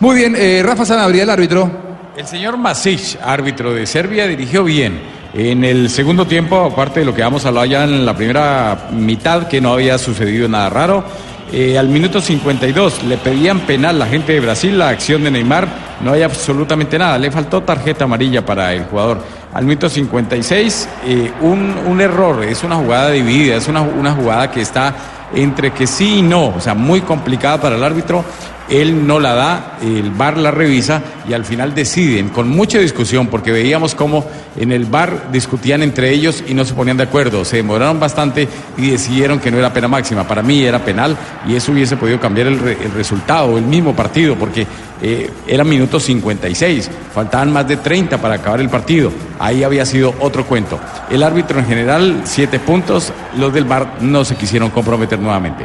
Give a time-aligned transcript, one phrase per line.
[0.00, 1.70] Muy bien, eh, Rafa Sanabria, el árbitro.
[2.16, 4.98] El señor Masic, árbitro de Serbia, dirigió bien.
[5.34, 8.88] En el segundo tiempo, aparte de lo que vamos a hablar ya en la primera
[8.92, 11.04] mitad, que no había sucedido nada raro,
[11.52, 15.68] eh, al minuto 52 le pedían penal la gente de Brasil, la acción de Neymar,
[16.00, 19.22] no hay absolutamente nada, le faltó tarjeta amarilla para el jugador.
[19.52, 24.50] Al minuto 56, eh, un, un error, es una jugada dividida, es una, una jugada
[24.50, 24.94] que está
[25.34, 28.24] entre que sí y no, o sea, muy complicada para el árbitro.
[28.70, 33.26] Él no la da, el VAR la revisa y al final deciden, con mucha discusión,
[33.26, 34.24] porque veíamos cómo
[34.56, 37.44] en el VAR discutían entre ellos y no se ponían de acuerdo.
[37.44, 38.46] Se demoraron bastante
[38.78, 40.22] y decidieron que no era pena máxima.
[40.26, 41.16] Para mí era penal
[41.48, 44.64] y eso hubiese podido cambiar el, re- el resultado, el mismo partido, porque
[45.02, 49.10] eh, era minuto 56, faltaban más de 30 para acabar el partido.
[49.40, 50.78] Ahí había sido otro cuento.
[51.10, 55.64] El árbitro en general, siete puntos, los del VAR no se quisieron comprometer nuevamente.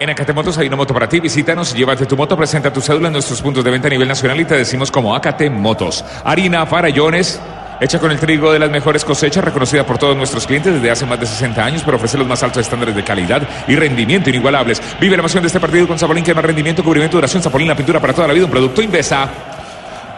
[0.00, 1.20] En Acate Motos hay una moto para ti.
[1.20, 4.40] Visítanos, llévate tu moto, presenta tu cédula en nuestros puntos de venta a nivel nacional
[4.40, 6.02] y te decimos como Acate Motos.
[6.24, 7.38] Harina, farallones,
[7.78, 11.04] hecha con el trigo de las mejores cosechas, reconocida por todos nuestros clientes desde hace
[11.04, 14.80] más de 60 años, pero ofrece los más altos estándares de calidad y rendimiento inigualables.
[14.98, 17.42] Vive la emoción de este partido con Zapolín, que más rendimiento, cubrimiento, duración.
[17.42, 19.28] Zapolín, la pintura para toda la vida, un producto Invesa.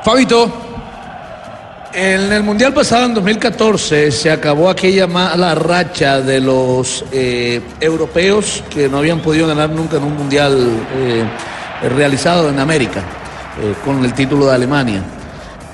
[0.05, 0.82] Fabito.
[1.95, 8.65] En el Mundial pasado, en 2014, se acabó aquella mala racha de los eh, europeos
[8.71, 11.23] que no habían podido ganar nunca en un Mundial eh,
[11.95, 13.01] realizado en América,
[13.61, 15.03] eh, con el título de Alemania.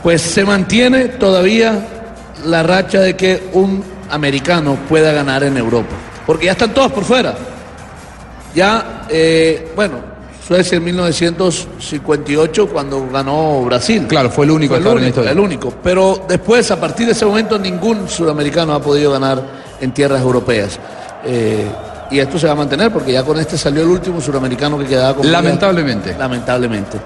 [0.02, 1.86] Pues se mantiene todavía
[2.44, 5.94] la racha de que un americano pueda ganar en Europa,
[6.26, 7.36] porque ya están todos por fuera.
[8.56, 9.06] Ya,
[9.76, 10.00] bueno,
[10.48, 14.06] Suecia en 1958 cuando ganó Brasil.
[14.08, 15.32] Claro, fue el único Fue la único, historia.
[15.32, 15.74] el único.
[15.82, 19.42] Pero después, a partir de ese momento, ningún sudamericano ha podido ganar
[19.78, 20.80] en tierras europeas.
[21.26, 21.66] Eh,
[22.10, 24.86] y esto se va a mantener porque ya con este salió el último suramericano que
[24.86, 26.16] quedaba con Lamentablemente.
[26.18, 26.98] Lamentablemente.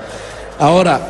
[0.61, 1.01] Ahora,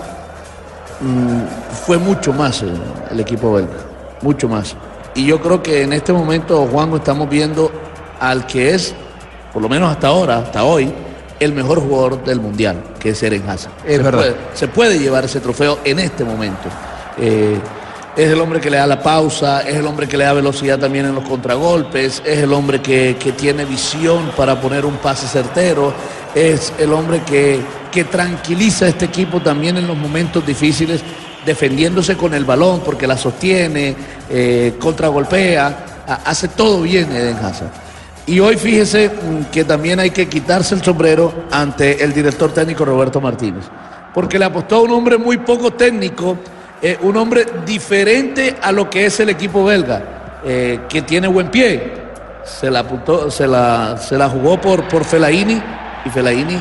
[1.02, 2.72] mm, fue mucho más el,
[3.10, 3.74] el equipo belga,
[4.22, 4.74] mucho más.
[5.14, 7.70] Y yo creo que en este momento, Juan, estamos viendo
[8.18, 8.94] al que es,
[9.52, 10.90] por lo menos hasta ahora, hasta hoy,
[11.42, 13.72] el mejor jugador del mundial, que es Eren Hazard.
[13.84, 14.18] Es se verdad.
[14.20, 16.68] Puede, se puede llevar ese trofeo en este momento.
[17.18, 17.58] Eh,
[18.16, 20.78] es el hombre que le da la pausa, es el hombre que le da velocidad
[20.78, 25.26] también en los contragolpes, es el hombre que, que tiene visión para poner un pase
[25.26, 25.94] certero,
[26.34, 27.60] es el hombre que,
[27.90, 31.00] que tranquiliza a este equipo también en los momentos difíciles,
[31.46, 33.96] defendiéndose con el balón porque la sostiene,
[34.28, 37.70] eh, contragolpea, ha- hace todo bien Eden Hazard.
[38.26, 39.10] Y hoy fíjese
[39.50, 43.64] que también hay que quitarse el sombrero ante el director técnico Roberto Martínez,
[44.14, 46.38] porque le apostó a un hombre muy poco técnico,
[46.80, 51.48] eh, un hombre diferente a lo que es el equipo belga, eh, que tiene buen
[51.50, 51.94] pie.
[52.44, 55.60] Se la, apuntó- se la, se la jugó por, por Felaini
[56.04, 56.58] y Felaini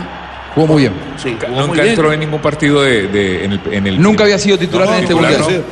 [0.53, 0.93] Jugó muy bien.
[1.17, 1.93] sí, jugó muy Nunca bien.
[1.95, 4.93] entró en ningún partido de, de- en, el, en el- Nunca había sido titular No,
[4.95, 5.63] en este titular, mundial.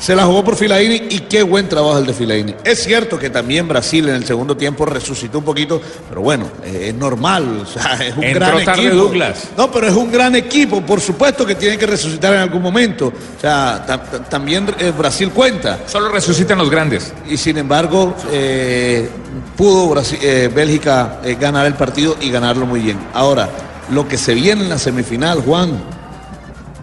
[0.00, 2.54] Se la jugó por Filaini y qué buen trabajo el de Filaini.
[2.62, 6.86] Es cierto que también Brasil en el segundo tiempo resucitó un poquito, pero bueno, eh,
[6.90, 8.94] es normal, o sea, es un Entró gran tarde equipo.
[8.96, 9.48] Douglas.
[9.56, 13.08] No, pero es un gran equipo, por supuesto que tiene que resucitar en algún momento.
[13.08, 15.80] O sea, ta- ta- también eh, Brasil cuenta.
[15.86, 17.12] Solo resucitan los grandes.
[17.28, 19.08] Y sin embargo, eh,
[19.56, 22.98] pudo Brasil- eh, Bélgica eh, ganar el partido y ganarlo muy bien.
[23.14, 23.48] Ahora,
[23.90, 25.72] lo que se viene en la semifinal, Juan,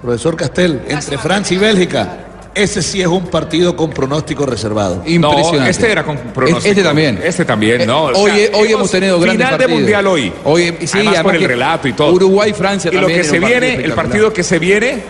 [0.02, 2.18] profesor Castel, entre Francia y Bélgica,
[2.56, 5.04] ese sí es un partido con pronóstico reservado.
[5.06, 5.58] Impresionante.
[5.60, 6.70] No, este era con pronóstico.
[6.70, 7.20] Este también.
[7.24, 8.06] Este también, no.
[8.06, 10.34] O hoy, sea, hoy hemos tenido grandes Final de mundial hoy.
[10.46, 12.14] Hoy, sí, además, por el que relato y todo.
[12.14, 14.60] Uruguay, Francia Y lo también que era se un partido viene, el partido que se
[14.60, 15.04] viene,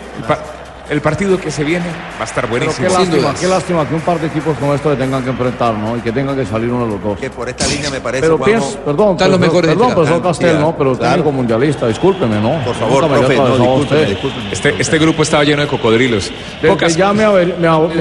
[0.86, 1.86] el, pa- el partido que se viene
[2.18, 2.88] va a estar buenísimo.
[2.88, 5.74] qué lástima, qué lástima que un par de equipos como estos se tengan que enfrentar,
[5.76, 5.98] ¿no?
[5.98, 7.20] Y que tengan que salir uno de los dos.
[7.20, 9.94] Que por esta línea me parece, Pero Juanjo, pienso, perdón, Están los mejores de perdón,
[9.96, 10.22] profesor.
[10.24, 10.76] Castel, ¿no?
[10.78, 11.14] Pero claro.
[11.16, 12.64] técnico mundialista, discúlpeme, ¿no?
[12.64, 14.08] Por favor, profe, no, discúlpeme, usted.
[14.10, 14.52] discúlpeme.
[14.52, 16.32] Este, este grupo estaba lleno de cocodrilos.
[16.62, 17.24] Pocas- ya me,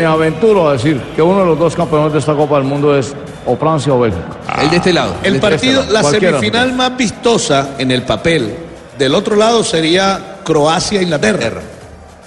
[0.06, 3.14] aventuro a decir que uno de los dos campeones de esta Copa del Mundo es
[3.46, 4.24] o Francia o Bélgica.
[4.62, 5.14] El de este lado.
[5.22, 5.92] El este partido, lado.
[5.92, 6.38] la Cualquiera.
[6.38, 8.54] semifinal más vistosa en el papel.
[8.98, 11.60] Del otro lado sería Croacia-Inglaterra.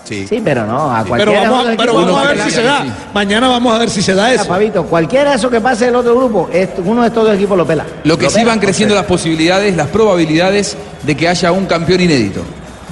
[0.07, 0.25] Sí.
[0.27, 2.63] Sí, pero no, a Pero cualquiera vamos, a, esos pero vamos a ver si se
[2.63, 2.85] da.
[3.13, 4.45] Mañana vamos a ver si se da Mira, eso.
[4.45, 7.57] Fabito, cualquiera de esos que pase del otro grupo, es- uno de estos dos equipos
[7.57, 7.85] lo pela.
[8.05, 8.51] Lo que Lo sí pela.
[8.51, 12.41] van creciendo las posibilidades, las probabilidades de que haya un campeón inédito.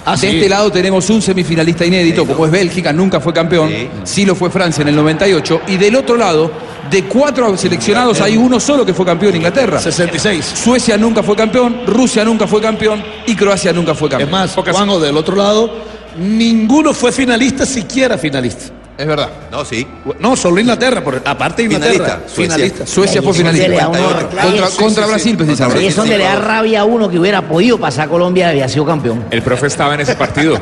[0.07, 0.27] Ah, de sí.
[0.27, 3.89] este lado tenemos un semifinalista inédito, como es Bélgica, nunca fue campeón, Sí.
[4.03, 4.25] sí.
[4.25, 6.51] lo fue Francia en el 98, y del otro lado,
[6.91, 9.79] de cuatro seleccionados hay uno solo que fue campeón, Inglaterra.
[9.79, 10.45] 66.
[10.63, 14.29] Suecia nunca fue campeón, Rusia nunca fue campeón y Croacia nunca fue Es campeón.
[14.29, 15.71] más, Pocas- Juanjo, del otro lado,
[16.17, 18.71] ninguno fue finalista, siquiera finalista.
[18.97, 19.29] Es verdad.
[19.51, 19.85] No, sí.
[20.21, 21.91] No, solo Inglaterra, por- aparte de Inglaterra.
[21.93, 22.43] Finalista, Suecia.
[22.55, 22.85] Finalista.
[22.87, 23.87] Suecia Ahí fue finalista.
[23.89, 25.79] uno- Contra- ahí Contra, es- contra Brasil, precisamente.
[25.81, 28.49] ahí es donde le da rabia a uno que hubiera podido pasar a Colombia y
[28.51, 29.25] había sido campeón.
[29.31, 30.57] El profe estaba en ese partido.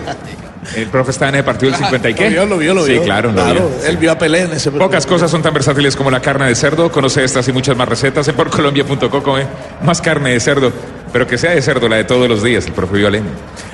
[0.78, 2.24] El profe está en el partido del 50 y qué.
[2.30, 3.04] Lo vio, lo vio, lo Sí, vio.
[3.04, 3.70] claro, lo claro.
[3.70, 3.86] vio.
[3.88, 6.56] Él vio a Pelé en ese Pocas cosas son tan versátiles como la carne de
[6.56, 6.90] cerdo.
[6.92, 9.22] Conoce estas y muchas más recetas en porcolombia.co.
[9.22, 9.46] Come
[9.84, 10.72] más carne de cerdo,
[11.14, 13.24] pero que sea de cerdo la de todos los días, el propio Violén.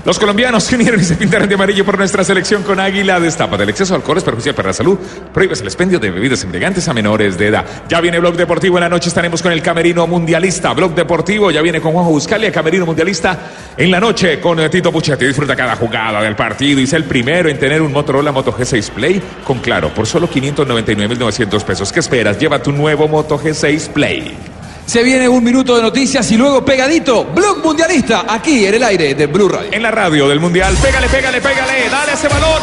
[0.05, 3.19] Los colombianos se unieron y se pintaron de amarillo por nuestra selección con Águila.
[3.19, 4.99] Destapa del exceso de alcohol es perjudicial para la salud.
[5.33, 7.65] Prohíbes el expendio de bebidas embriagantes a menores de edad.
[7.87, 8.77] Ya viene Blog Deportivo.
[8.77, 10.73] En la noche estaremos con el Camerino Mundialista.
[10.73, 13.37] Blog Deportivo ya viene con Juanjo Buscalia, Camerino Mundialista.
[13.77, 15.25] En la noche con eh, Tito Puchetti.
[15.25, 18.89] Disfruta cada jugada del partido y sea el primero en tener un Motorola Moto G6
[18.91, 21.91] Play con Claro por solo 599.900 pesos.
[21.91, 22.37] ¿Qué esperas?
[22.37, 24.48] Lleva tu nuevo Moto G6 Play.
[24.89, 29.13] Se viene un minuto de noticias y luego pegadito, Blog Mundialista, aquí en el aire
[29.13, 29.69] de Blue Radio.
[29.71, 30.75] En la radio del Mundial.
[30.81, 31.87] Pégale, pégale, pégale.
[31.91, 32.59] Dale ese balón.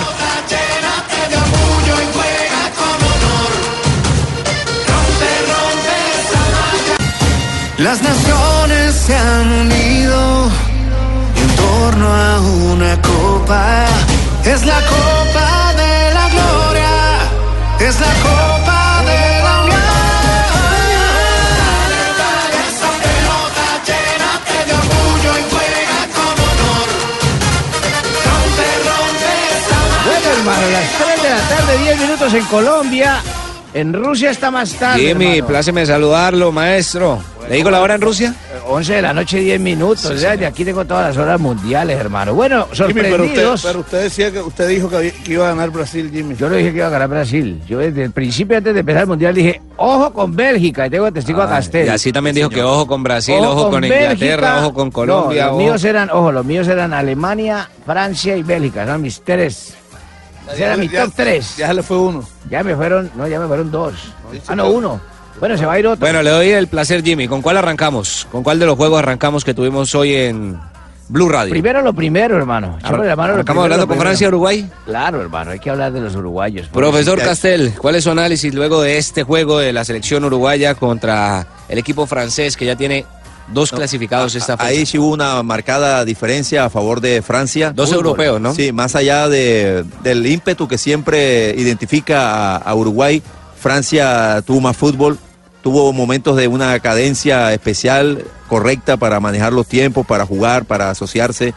[7.78, 10.50] Las naciones se han unido
[11.36, 13.86] en torno a una copa.
[14.44, 17.88] Es la copa de la gloria.
[17.88, 18.55] Es la copa
[31.78, 33.16] de la tarde, 10 minutos en Colombia.
[33.74, 35.00] En Rusia está más tarde.
[35.08, 35.46] Jimmy, hermano.
[35.48, 37.18] pláceme saludarlo, maestro.
[37.48, 38.34] ¿Le digo la hora en Rusia?
[38.68, 40.04] 11 de la noche, 10 minutos.
[40.06, 42.34] o sea, de aquí tengo todas las horas mundiales, hermano.
[42.34, 43.62] Bueno, Jimmy, pero usted, sorprendidos.
[43.64, 46.34] pero usted decía que usted dijo que, había- que iba a ganar Brasil, Jimmy.
[46.36, 47.60] Yo no dije que iba a ganar Brasil.
[47.68, 50.86] Yo desde el principio, antes de empezar el mundial, dije, ojo con Bélgica.
[50.86, 51.86] Y tengo testigo a Castel.
[51.86, 53.84] Y así también dijo que ojo con Brasil, ojo, con.
[53.84, 55.42] Inglaterra, ojo con Colombia.
[55.44, 58.82] No, los ojo- míos eran, ojo, los míos eran Alemania, Francia y Bélgica.
[58.84, 59.74] Eran mis tres.
[60.52, 61.56] Ese era mi Ya- top tres.
[61.56, 62.24] Ya se le fue uno.
[62.50, 63.94] Ya me fueron, no, ya me fueron dos.
[64.48, 65.00] Ah, no, uno.
[65.40, 66.00] Bueno, se va a ir otro.
[66.00, 67.28] Bueno, le doy el placer, Jimmy.
[67.28, 68.26] ¿Con cuál arrancamos?
[68.32, 70.58] ¿Con cuál de los juegos arrancamos que tuvimos hoy en
[71.08, 71.50] Blue Radio?
[71.50, 72.78] Primero lo primero, hermano.
[72.80, 74.08] Echémosle la mano a lo ¿Arrancamos primero, hablando con primero.
[74.08, 74.70] Francia, Uruguay?
[74.86, 76.68] Claro, hermano, hay que hablar de los uruguayos.
[76.68, 77.28] Profesor Pobrecito.
[77.28, 81.76] Castel, ¿cuál es su análisis luego de este juego de la selección uruguaya contra el
[81.78, 83.04] equipo francés que ya tiene
[83.48, 84.68] dos clasificados esta fecha?
[84.68, 87.72] Ahí sí hubo una marcada diferencia a favor de Francia.
[87.74, 88.04] Dos Fútbol.
[88.06, 88.54] europeos, ¿no?
[88.54, 93.22] Sí, más allá de- del ímpetu que siempre identifica a, a Uruguay,
[93.58, 95.18] Francia tuvo más fútbol,
[95.62, 101.54] tuvo momentos de una cadencia especial, correcta para manejar los tiempos, para jugar, para asociarse.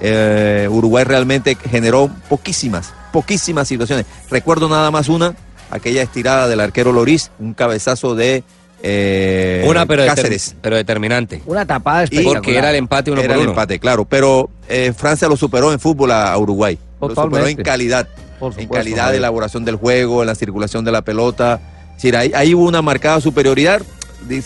[0.00, 4.06] Eh, Uruguay realmente generó poquísimas, poquísimas situaciones.
[4.30, 5.34] Recuerdo nada más una,
[5.70, 8.42] aquella estirada del arquero Loris, un cabezazo de
[8.84, 10.56] eh, Una, pero, Cáceres.
[10.60, 11.40] pero determinante.
[11.46, 12.42] Una tapada espectacular.
[12.42, 13.50] Porque era el empate uno Era por el uno.
[13.52, 14.04] empate, claro.
[14.04, 16.78] Pero eh, Francia lo superó en fútbol a, a Uruguay.
[17.00, 17.62] Lo superó en Totalmente.
[17.62, 18.08] calidad.
[18.40, 21.60] Por en calidad de elaboración del juego, en la circulación de la pelota.
[21.90, 23.82] Es decir, ahí, ahí hubo una marcada superioridad.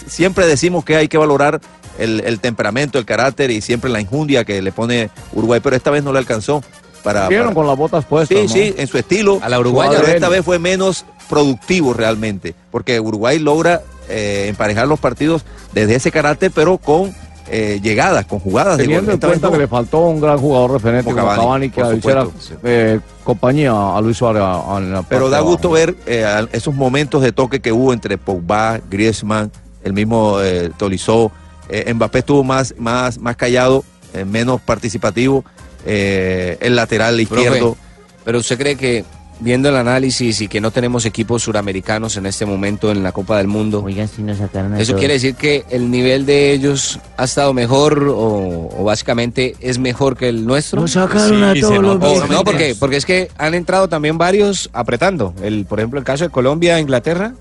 [0.06, 1.61] Siempre decimos que hay que valorar
[1.99, 5.91] el, el temperamento, el carácter y siempre la injundia que le pone Uruguay, pero esta
[5.91, 6.62] vez no le alcanzó.
[7.03, 8.37] Para, Vieron para- con las botas puestas.
[8.37, 8.53] Sí, ¿no?
[8.53, 9.39] sí, en su estilo.
[9.43, 14.87] A la uruguaya, Pero esta vez fue menos productivo realmente, porque Uruguay logra eh, emparejar
[14.88, 17.14] los partidos desde ese carácter, pero con
[17.49, 21.05] eh, llegadas, con jugadas de Teniendo en cuenta que le faltó un gran jugador referente
[21.05, 22.26] Como Cavani, Cavani, que hiciera
[22.64, 25.75] eh, compañía a Luis Suárez a- en la Pero da de gusto abajo.
[25.87, 29.53] ver eh, esos momentos de toque que hubo entre Pogba, Griezmann,
[29.85, 31.31] el mismo eh, Tolizó.
[31.69, 35.44] Eh, Mbappé estuvo más, más, más callado, eh, menos participativo.
[35.85, 37.75] eh, el lateral izquierdo.
[37.75, 37.81] Profe,
[38.25, 39.05] pero usted cree que
[39.40, 43.36] viendo el análisis y que no tenemos equipos suramericanos en este momento en la Copa
[43.38, 45.00] del Mundo, Oigan, si nos sacaron a ¿eso todos.
[45.00, 50.16] quiere decir que el nivel de ellos ha estado mejor o, o básicamente es mejor
[50.16, 50.81] que el nuestro?
[50.81, 51.96] Nos sacaron a Sí, todos los.
[51.96, 52.31] O- mexicanos.
[52.31, 55.34] no, porque, porque es que han entrado también varios apretando.
[55.43, 57.34] El, por ejemplo, el caso de Colombia, Inglaterra,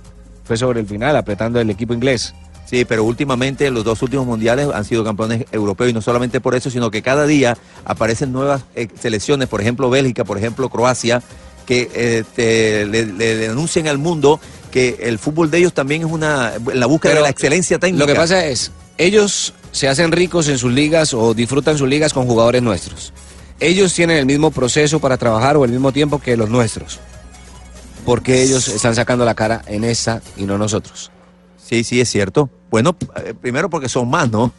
[0.43, 2.33] fue sobre el final, apretando el equipo inglés.
[2.65, 6.55] Sí, pero últimamente los dos últimos mundiales han sido campeones europeos y no solamente por
[6.55, 11.21] eso, sino que cada día aparecen nuevas eh, selecciones, por ejemplo Bélgica, por ejemplo Croacia,
[11.65, 14.39] que eh, te- le, le denuncian al mundo
[14.71, 17.79] que el fútbol de ellos también es una en la búsqueda Pero de la excelencia
[17.79, 18.03] técnica.
[18.05, 22.13] Lo que pasa es, ellos se hacen ricos en sus ligas o disfrutan sus ligas
[22.13, 23.13] con jugadores nuestros.
[23.59, 26.99] Ellos tienen el mismo proceso para trabajar o el mismo tiempo que los nuestros.
[28.05, 31.09] Porque ellos están sacando la cara en esta y no nosotros.
[31.65, 32.49] Sí, sí, es cierto.
[32.69, 34.51] Bueno, eh, primero porque son más, ¿no?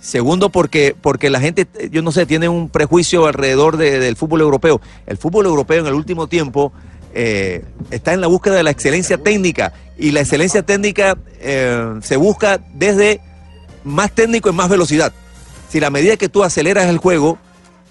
[0.00, 4.40] Segundo porque, porque la gente, yo no sé, tiene un prejuicio alrededor de- del fútbol
[4.40, 4.80] europeo.
[5.06, 6.72] El fútbol europeo en el último tiempo
[7.14, 12.16] eh, está en la búsqueda de la excelencia técnica y la excelencia técnica eh, se
[12.16, 13.20] busca desde
[13.84, 15.12] más técnico y más velocidad.
[15.70, 17.38] Si la medida que tú aceleras el juego,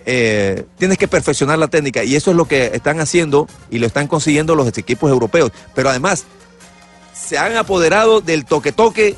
[0.06, 3.88] eh, tienes que perfeccionar la técnica y eso es lo que están haciendo y lo
[3.88, 5.52] están consiguiendo los equipos europeos.
[5.74, 6.24] Pero además,
[7.14, 9.16] se han apoderado del toque-toque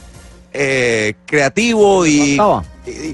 [1.26, 2.38] creativo y.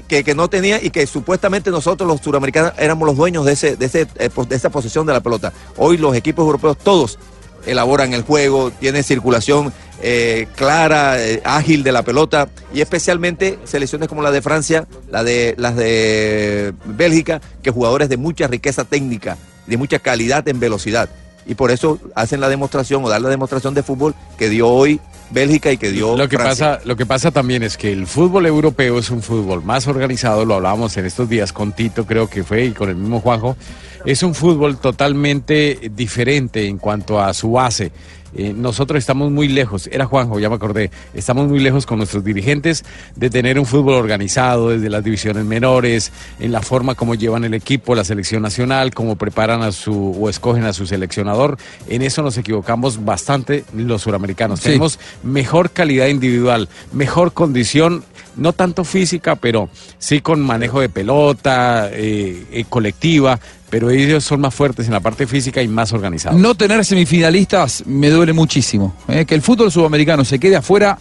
[0.06, 3.86] que, no tenía y que supuestamente nosotros los suramericanos éramos los dueños de, ese, de,
[3.86, 5.52] ese, eh, de esa posesión de la pelota.
[5.76, 7.18] Hoy los equipos europeos todos
[7.66, 14.08] elaboran el juego, tienen circulación eh, clara, eh, ágil de la pelota y especialmente selecciones
[14.08, 19.38] como la de Francia, la de, las de Bélgica, que jugadores de mucha riqueza técnica,
[19.66, 21.08] de mucha calidad en velocidad.
[21.46, 25.00] Y por eso hacen la demostración o dan la demostración de fútbol que dio hoy
[25.30, 26.74] Bélgica y que dio Lo que, Francia.
[26.74, 30.44] pasa, lo que pasa también es que el fútbol europeo es un fútbol más organizado,
[30.44, 33.56] lo hablábamos en estos días con Tito, creo que fue, y con el mismo Juanjo.
[34.04, 37.90] Es un fútbol totalmente diferente en cuanto a su base.
[38.36, 42.24] Eh, nosotros estamos muy lejos, era Juanjo, ya me acordé, estamos muy lejos con nuestros
[42.24, 47.44] dirigentes de tener un fútbol organizado desde las divisiones menores, en la forma como llevan
[47.44, 51.58] el equipo, la selección nacional, cómo preparan a su o escogen a su seleccionador.
[51.88, 54.60] En eso nos equivocamos bastante los suramericanos.
[54.60, 54.66] Sí.
[54.66, 58.04] Tenemos mejor calidad individual, mejor condición,
[58.36, 63.38] no tanto física, pero sí con manejo de pelota, eh, eh, colectiva,
[63.74, 66.38] pero ellos son más fuertes en la parte física y más organizados.
[66.40, 68.94] No tener semifinalistas me duele muchísimo.
[69.08, 69.24] ¿eh?
[69.24, 70.96] Que el fútbol sudamericano se quede afuera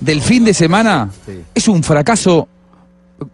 [0.00, 1.10] del fin de semana
[1.54, 2.48] es un fracaso,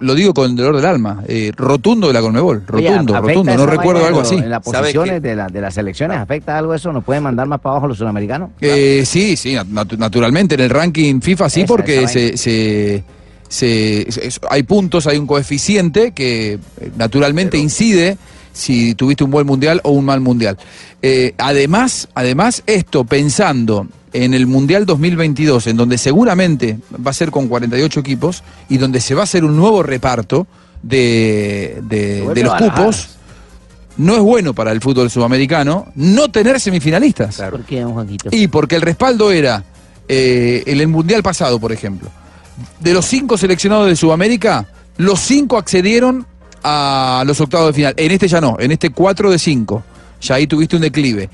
[0.00, 2.64] lo digo con dolor del alma, eh, rotundo de la Conmebol.
[2.66, 3.56] Rotundo, ¿afecta rotundo.
[3.58, 4.34] No recuerdo algo así.
[4.34, 6.92] En las ¿Sabe posiciones de, la- de las selecciones, ¿afecta algo eso?
[6.92, 8.50] ¿Nos pueden mandar más para abajo los sudamericanos?
[8.60, 13.04] Eh, sí, sí, nat- naturalmente en el ranking FIFA sí, Esa, porque esa se, se-
[13.48, 18.18] se- hay puntos, hay un coeficiente que eh, naturalmente incide
[18.52, 20.58] si tuviste un buen mundial o un mal mundial.
[21.02, 27.30] Eh, además, además, esto pensando en el Mundial 2022, en donde seguramente va a ser
[27.30, 30.46] con 48 equipos y donde se va a hacer un nuevo reparto
[30.82, 33.08] de, de- los cupos,
[33.96, 37.36] no es bueno para el fútbol sudamericano no tener semifinalistas.
[37.36, 38.30] ¿Por qué, don Juanquito?
[38.32, 39.62] Y porque el respaldo era
[40.08, 42.08] eh, en el Mundial pasado, por ejemplo.
[42.80, 44.66] De los cinco seleccionados de Sudamérica,
[44.96, 46.26] los cinco accedieron
[46.62, 47.94] a los octavos de final.
[47.96, 49.84] En este ya no, en este 4 de 5.
[50.20, 51.30] Ya ahí tuviste un declive.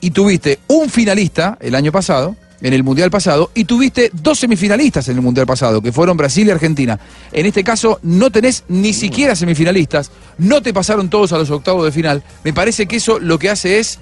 [0.00, 5.08] Y tuviste un finalista el año pasado, en el Mundial pasado, y tuviste dos semifinalistas
[5.08, 6.98] en el Mundial pasado, que fueron Brasil y Argentina.
[7.32, 11.84] En este caso no tenés ni siquiera semifinalistas, no te pasaron todos a los octavos
[11.84, 12.22] de final.
[12.44, 13.98] Me parece que eso lo que hace es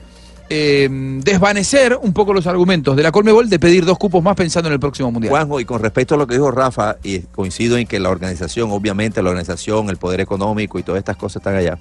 [0.49, 0.89] eh,
[1.23, 4.75] desvanecer un poco los argumentos de la Colmebol de pedir dos cupos más pensando en
[4.75, 5.31] el próximo Mundial.
[5.31, 8.71] Juanjo, y con respecto a lo que dijo Rafa, y coincido en que la organización,
[8.71, 11.79] obviamente la organización, el poder económico y todas estas cosas están allá.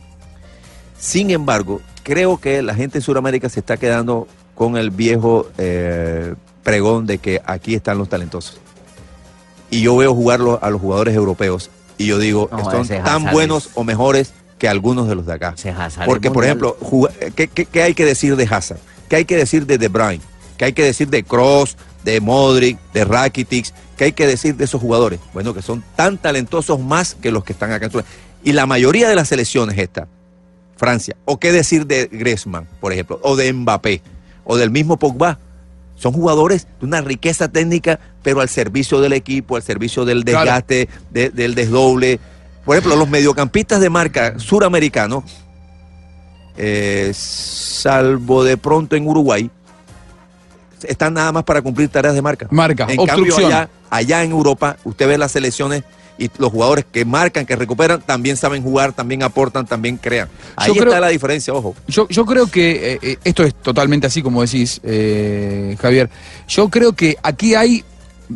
[0.97, 6.33] Sin embargo, creo que la gente en Sudamérica se está quedando con el viejo eh,
[6.63, 8.59] pregón de que aquí están los talentosos.
[9.69, 13.69] Y yo veo jugar a los jugadores europeos y yo digo, No, son tan buenos
[13.75, 15.55] o mejores que algunos de los de acá.
[16.05, 16.77] Porque, por ejemplo,
[17.35, 18.79] ¿qué, qué, qué hay que decir de Hazard?
[19.09, 20.21] ¿Qué hay que decir de De Bruyne?
[20.57, 23.73] ¿Qué hay que decir de Cross, de Modric, de Rakitic?
[23.97, 25.19] ¿Qué hay que decir de esos jugadores?
[25.33, 28.19] Bueno, que son tan talentosos más que los que están acá en Sudamérica.
[28.43, 30.07] Y la mayoría de las selecciones esta,
[30.77, 34.01] Francia, o qué decir de Griezmann, por ejemplo, o de Mbappé,
[34.43, 35.39] o del mismo Pogba.
[35.97, 40.39] Son jugadores de una riqueza técnica, pero al servicio del equipo, al servicio del Claro.
[40.41, 42.19] desgaste, de- del desdoble.
[42.65, 45.23] Por ejemplo, los mediocampistas de marca suramericanos,
[46.57, 49.49] eh, salvo de pronto en Uruguay,
[50.87, 52.47] están nada más para cumplir tareas de marca.
[52.51, 53.37] Marca, En obstrucción.
[53.41, 55.83] cambio, allá, allá en Europa, usted ve las selecciones
[56.17, 60.29] y los jugadores que marcan, que recuperan, también saben jugar, también aportan, también crean.
[60.55, 61.75] Ahí Yo creo- está la diferencia, ojo.
[61.87, 66.09] Yo, yo creo que eh, eh, esto es totalmente así como decís, eh, Javier.
[66.47, 67.83] Yo creo que aquí hay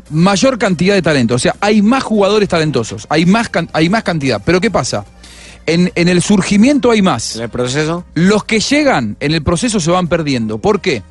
[0.10, 4.04] mayor cantidad de talento, o sea, hay más jugadores talentosos, hay más, can- hay más
[4.04, 4.42] cantidad.
[4.46, 5.06] Pero ¿qué pasa?
[5.66, 7.36] En, en el surgimiento hay más.
[7.36, 10.58] En el proceso, Los que llegan en el proceso se van perdiendo.
[10.58, 11.04] ¿Por qué?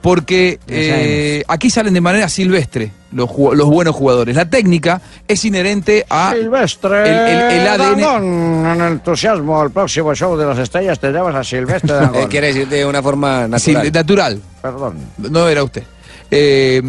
[0.00, 4.36] Porque eh, aquí salen de manera silvestre los, los buenos jugadores.
[4.36, 8.00] La técnica es inherente a Silvestre el- el- el ADN.
[8.00, 8.66] Dangond.
[8.66, 12.28] En entusiasmo, el próximo show de las estrellas te llamas a Silvestre eh, Dangond.
[12.28, 13.92] quiere decir de una forma sí, natural.
[13.92, 14.42] natural.
[14.62, 14.96] Perdón.
[15.18, 15.82] No era usted.
[16.30, 16.80] Eh,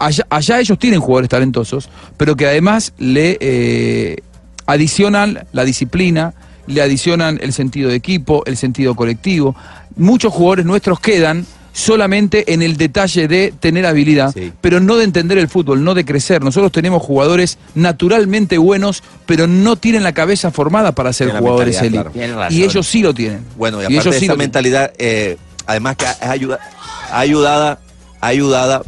[0.00, 4.16] allá, allá ellos tienen jugadores talentosos, pero que además le eh,
[4.66, 6.34] adicionan la disciplina,
[6.66, 9.54] le adicionan el sentido de equipo, el sentido colectivo.
[9.96, 14.52] Muchos jugadores nuestros quedan solamente en el detalle de tener habilidad, Sí.
[14.60, 16.42] pero no de entender el fútbol, no de crecer.
[16.42, 21.80] Nosotros tenemos jugadores naturalmente buenos, pero no tienen la cabeza formada para ser Tienen jugadores
[21.80, 22.10] élite.
[22.12, 22.52] claro.
[22.52, 23.44] Y ellos sí lo tienen.
[23.56, 26.58] Bueno, y Y aparte ellos de esa mentalidad, eh, además que es ayuda,
[27.12, 27.78] ayudada,
[28.20, 28.82] ayudada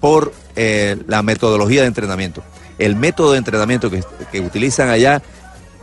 [0.00, 2.42] por eh, la metodología de entrenamiento.
[2.78, 5.22] El método de entrenamiento que, utilizan allá,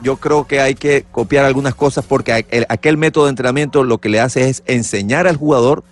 [0.02, 4.10] yo creo que hay que copiar algunas cosas porque aquel método de entrenamiento lo que
[4.10, 5.84] le hace es enseñar al jugador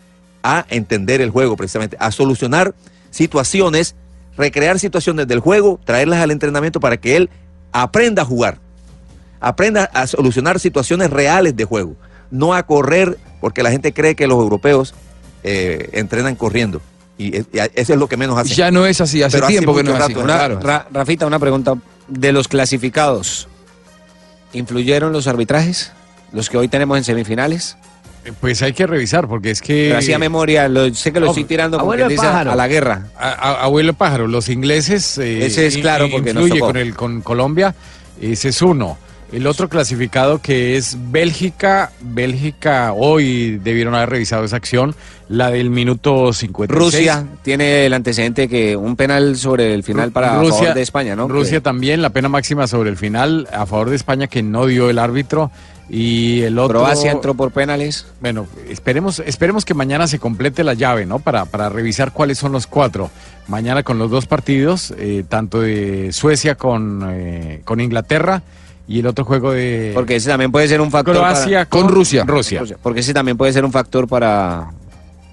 [0.44, 2.75] a entender el juego precisamente, a solucionar
[3.10, 3.96] situaciones,
[4.38, 7.30] recrear situaciones del juego, traerlas al entrenamiento para que él
[7.72, 8.60] aprenda a jugar,
[9.39, 11.96] aprenda a solucionar situaciones reales de juego,
[12.32, 14.94] no a correr, porque la gente cree que los europeos
[15.44, 16.82] eh, entrenan corriendo.
[17.17, 18.55] Y, es- y eso es lo que menos hacen.
[18.55, 20.13] Ya no es así, hace Pero hace tiempo que no es así.
[20.13, 20.60] rato, Una- claro.
[20.62, 21.75] Ra- Rafita, una pregunta.
[22.08, 23.48] De los clasificados,
[24.53, 25.91] ¿influyeron los arbitrajes?
[26.32, 27.77] Los que hoy tenemos en semifinales.
[28.39, 29.88] Pues hay que revisar, porque es que...
[29.89, 32.51] Pero hacía memoria, lo- sé que lo Oh, estoy tirando como abuelo dice, pájaro.
[32.51, 33.08] a la guerra.
[33.17, 36.67] A- a- abuelo pájaro, los ingleses eh, Ese es claro, porque nos influye tocó.
[36.72, 37.75] con el con Colombia,
[38.22, 38.98] ese es uno.
[39.34, 44.94] El otro clasificado que es Bélgica, Bélgica hoy debieron haber revisado esa acción,
[45.28, 46.70] la del minuto 56.
[46.70, 51.16] Rusia tiene el antecedente que un penal sobre el final para a favor de España,
[51.16, 51.28] ¿no?
[51.28, 54.68] Rusia Que también, la pena máxima sobre el final a favor de España que no
[54.68, 55.50] dio el árbitro
[55.90, 58.06] y el otro Croacia entró por penales.
[58.22, 61.18] Bueno, esperemos, esperemos que mañana se complete la llave, ¿no?
[61.18, 63.10] Para, para revisar cuáles son los cuatro.
[63.48, 68.44] Mañana con los dos partidos, eh, tanto de Suecia con, eh, con Inglaterra
[68.88, 71.16] y el otro juego de Porque ese también puede ser un factor.
[71.16, 72.24] Croacia con Rusia.
[72.25, 72.63] Rusia.
[72.82, 74.72] porque ese también puede ser un factor para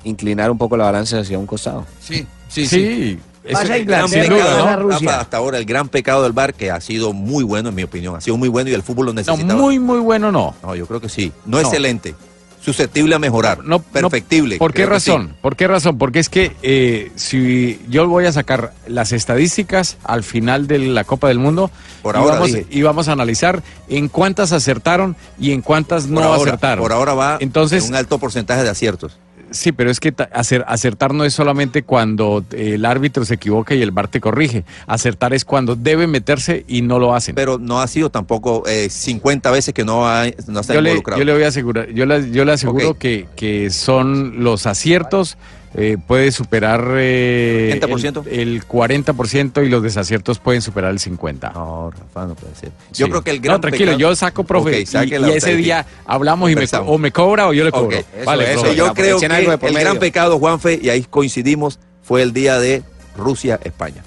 [0.05, 1.87] inclinar un poco la balanza hacia un costado.
[2.01, 3.19] Sí, sí, Sí, sí.
[3.53, 4.83] Pasa el gran Inglaterra, sin duda, pecado, ¿no?
[4.91, 5.21] Rusia.
[5.21, 8.15] Hasta ahora el gran pecado del bar que ha sido muy bueno en mi opinión,
[8.15, 9.61] ha sido muy bueno y el fútbol lo No, necesitaba.
[9.61, 10.55] muy, muy bueno no.
[10.63, 11.33] No, yo creo que sí.
[11.47, 11.61] No, No.
[11.63, 12.15] excelente.
[12.61, 13.59] Susceptible a mejorar.
[13.59, 14.59] No, no, Perfectible.
[14.59, 14.89] ¿Por qué sí.
[14.89, 15.35] razón?
[15.41, 15.97] ¿Por qué razón?
[15.97, 21.05] Porque es que eh, si yo voy a sacar las estadísticas al final de la
[21.05, 21.71] Copa del Mundo
[22.03, 26.13] Por y, ahora, vamos, y vamos a analizar en cuántas acertaron y en cuántas Por
[26.13, 26.83] no ahora, acertaron.
[26.83, 29.17] Por ahora va Entonces, en un alto porcentaje de aciertos.
[29.51, 33.35] Sí, pero es que ta- acer- acertar no es solamente cuando eh, el árbitro se
[33.35, 34.65] equivoca y el VAR te corrige.
[34.87, 37.35] Acertar es cuando debe meterse y no lo hacen.
[37.35, 40.81] Pero no ha sido tampoco eh, 50 veces que no, ha, no se ha yo,
[40.81, 41.19] le, involucrado.
[41.19, 45.37] yo le voy a asegurar, yo le, yo le aseguro que, que son los aciertos,
[45.75, 48.27] eh, puede superar eh, ¿30%?
[48.29, 51.53] El, el 40% y los desaciertos pueden superar el 50%.
[51.55, 52.71] No, Rafa, no puede ser.
[52.93, 53.11] Yo Sí.
[53.11, 56.57] creo que el gran No, tranquilo, pecado- yo saco, profe, y- ese día hablamos y
[56.57, 57.97] me, o me cobra o yo le cobro.
[58.25, 58.77] Vale, eso, profe.
[58.77, 59.81] yo creo que el medio.
[59.81, 62.83] gran pecado, Juanfe, y ahí coincidimos, fue el día de
[63.17, 64.03] Rusia-España.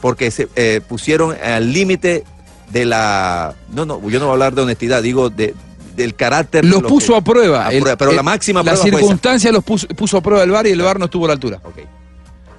[0.00, 2.24] Porque se eh, pusieron al límite
[2.70, 3.54] de la...
[3.72, 5.54] No, no, yo no voy a hablar de honestidad, digo de,
[5.96, 6.62] del carácter...
[6.64, 7.66] de Los lo puso que- a prueba.
[7.66, 8.98] a El- prueba, pero el- la máxima La prueba fue esa.
[8.98, 11.34] circunstancia los puso, puso a prueba el VAR y el VAR no estuvo a la
[11.34, 11.60] altura.
[11.64, 11.78] Ok.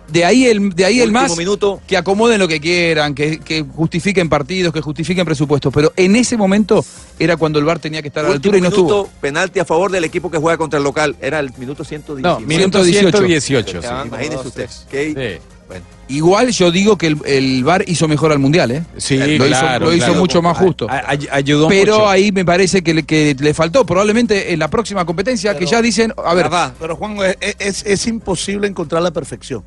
[0.07, 1.79] De ahí el, de ahí el Último más minuto.
[1.87, 5.71] que acomoden lo que quieran, que, que justifiquen partidos, que justifiquen presupuestos.
[5.73, 6.83] Pero en ese momento
[7.17, 9.19] era cuando el VAR tenía que estar a la Último altura y no minuto, estuvo.
[9.21, 11.15] penalti a favor del equipo que juega contra el local.
[11.21, 12.41] Era el minuto 119.
[12.41, 13.17] No, minuto 118.
[13.19, 13.81] 118.
[13.81, 13.87] sí.
[14.07, 14.69] Imagínese usted.
[14.89, 15.47] que- Sí.
[15.71, 18.83] Bueno, Igual yo digo que el, el VAR hizo mejor al Mundial, ¿eh?
[18.97, 20.19] Sí, lo hizo, claro, lo hizo claro.
[20.19, 20.85] mucho más justo.
[20.89, 22.09] A- ayudó Pero mucho.
[22.09, 23.85] ahí me parece que le, que le faltó.
[23.85, 27.85] Probablemente en la próxima competencia que ya dicen, a ver, Rafa, pero Juan, es, es-
[27.85, 29.63] es imposible encontrar la perfección.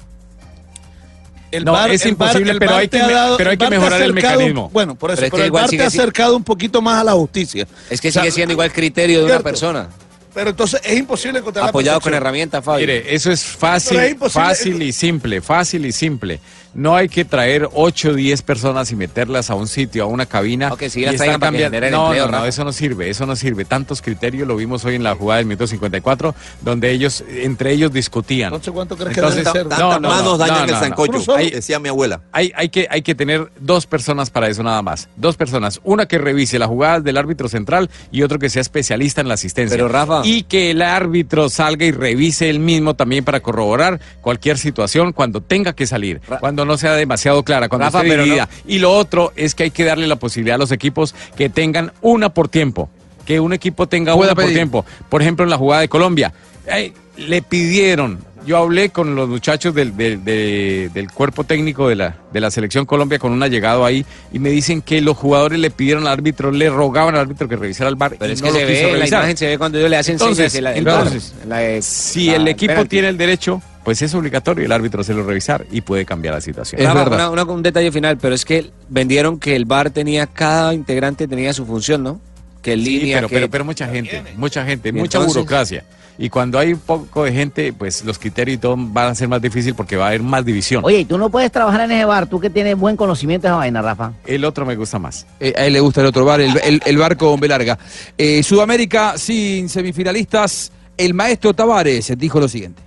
[1.50, 4.02] El No, es imposible, el pero hay que ha me- pero hay el que mejorar
[4.02, 4.68] el mecanismo.
[4.72, 6.82] Bueno, por eso, Pero es pero, que el igual VAR te ha acercado un poquito
[6.82, 7.66] más a la justicia.
[7.88, 9.88] Es que O sea, sigue siendo igual criterio de una persona.
[10.34, 12.80] Pero entonces es imposible encontrar Apoyado la con herramientas, Fabio.
[12.86, 16.40] Mire, eso es fácil, es fácil y simple, fácil y simple.
[16.74, 20.26] No hay que traer 8 o 10 personas y meterlas a un sitio, a una
[20.26, 20.72] cabina.
[20.72, 23.08] Ok, sí, y las estar traigan para que No, empleo, no, no, eso no sirve,
[23.10, 23.64] eso no sirve.
[23.64, 27.92] Tantos criterios lo vimos hoy en la jugada del minuto 54, donde ellos, entre ellos
[27.92, 28.48] discutían.
[28.48, 29.78] Entonces, ¿cuánto crees que Entonces, debe ser?
[29.78, 30.80] No, no, manos no, dañan no, el no, no.
[30.80, 31.44] sancocho, solo.
[31.44, 32.20] decía mi abuela.
[32.32, 35.08] Hay, hay, que, hay que tener dos personas para eso nada más.
[35.16, 35.80] Dos personas.
[35.84, 39.34] Una que revise las jugadas del árbitro central y otro que sea especialista en la
[39.34, 39.76] asistencia.
[39.76, 44.58] Pero, Rafa- Y que el árbitro salga y revise él mismo también para corroborar cualquier
[44.58, 46.20] situación cuando tenga que salir.
[46.28, 48.48] Ra- cuando no sea demasiado clara, cuando Rafa, esté dividida.
[48.66, 51.92] Y lo otro es que hay que darle la posibilidad a los equipos que tengan
[52.00, 52.88] una por tiempo.
[53.24, 54.84] Que un equipo tenga una por tiempo.
[55.08, 56.32] Por ejemplo, en la jugada de Colombia.
[56.66, 58.18] eh, le pidieron.
[58.46, 62.50] Yo hablé con los muchachos del, del- de- del cuerpo técnico de la, de la
[62.50, 66.12] selección Colombia con un allegado ahí y me dicen que los jugadores le pidieron al
[66.12, 68.16] árbitro, le rogaban al árbitro que revisara el bar.
[68.18, 69.18] Pero es no que lo se ve, la revisar.
[69.20, 72.26] imagen se ve cuando ellos le hacen Entonces, señas la- en entonces, la- la Si
[72.26, 72.88] la el equipo penalti.
[72.90, 76.80] tiene el derecho, pues es obligatorio el árbitro hacerlo revisar y puede cambiar la situación.
[76.82, 77.30] Es verdad.
[77.30, 81.26] una- una- un detalle final, pero es que vendieron que el bar tenía, cada integrante
[81.28, 82.20] tenía su función, ¿no?
[82.60, 83.34] Que Sí, línea, pero, que...
[83.36, 85.84] pero, pero mucha gente, mucha gente, mucha entonces- burocracia.
[86.16, 89.26] Y cuando hay un poco de gente, pues los criterios y todo van a ser
[89.28, 90.84] más difícil porque va a haber más división.
[90.84, 93.52] Oye, y tú no puedes trabajar en ese bar, tú que tienes buen conocimiento de
[93.52, 94.12] esa vaina, Rafa.
[94.24, 95.26] El otro me gusta más.
[95.40, 97.76] Eh, a él le gusta el otro bar, el, el- el barco con B larga.
[98.16, 100.70] Eh, Sudamérica sin semifinalistas.
[100.96, 102.80] El maestro Tavares dijo lo siguiente.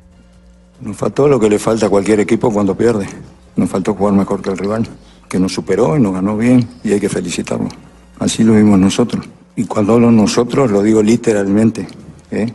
[0.80, 3.08] Nos faltó lo que le falta a cualquier equipo cuando pierde.
[3.58, 4.88] Nos faltó jugar mejor que el rival,
[5.28, 7.68] que nos superó y nos ganó bien y hay que felicitarlo.
[8.20, 9.26] Así lo vimos nosotros.
[9.58, 11.88] Y cuando hablo nosotros lo digo literalmente,
[12.32, 12.54] ¿eh?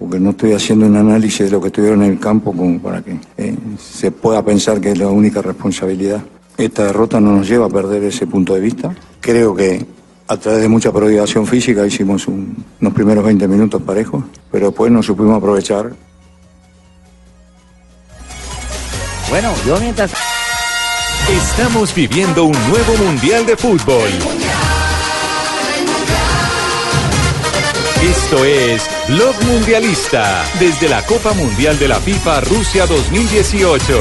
[0.00, 3.02] Porque no estoy haciendo un análisis de lo que estuvieron en el campo como para
[3.02, 6.20] que eh, se pueda pensar que es la única responsabilidad.
[6.56, 8.92] Esta derrota no nos lleva a perder ese punto de vista.
[9.20, 9.86] Creo que
[10.26, 14.90] a través de mucha prohibición física hicimos un- unos primeros 20 minutos parejos, pero después
[14.90, 15.92] no supimos aprovechar
[19.28, 20.10] Bueno, yo mientras...
[21.30, 24.10] Estamos viviendo un nuevo Mundial de Fútbol.
[28.10, 33.98] Esto es Blog Mundialista, desde la Copa Mundial de la FIFA Rusia 2018.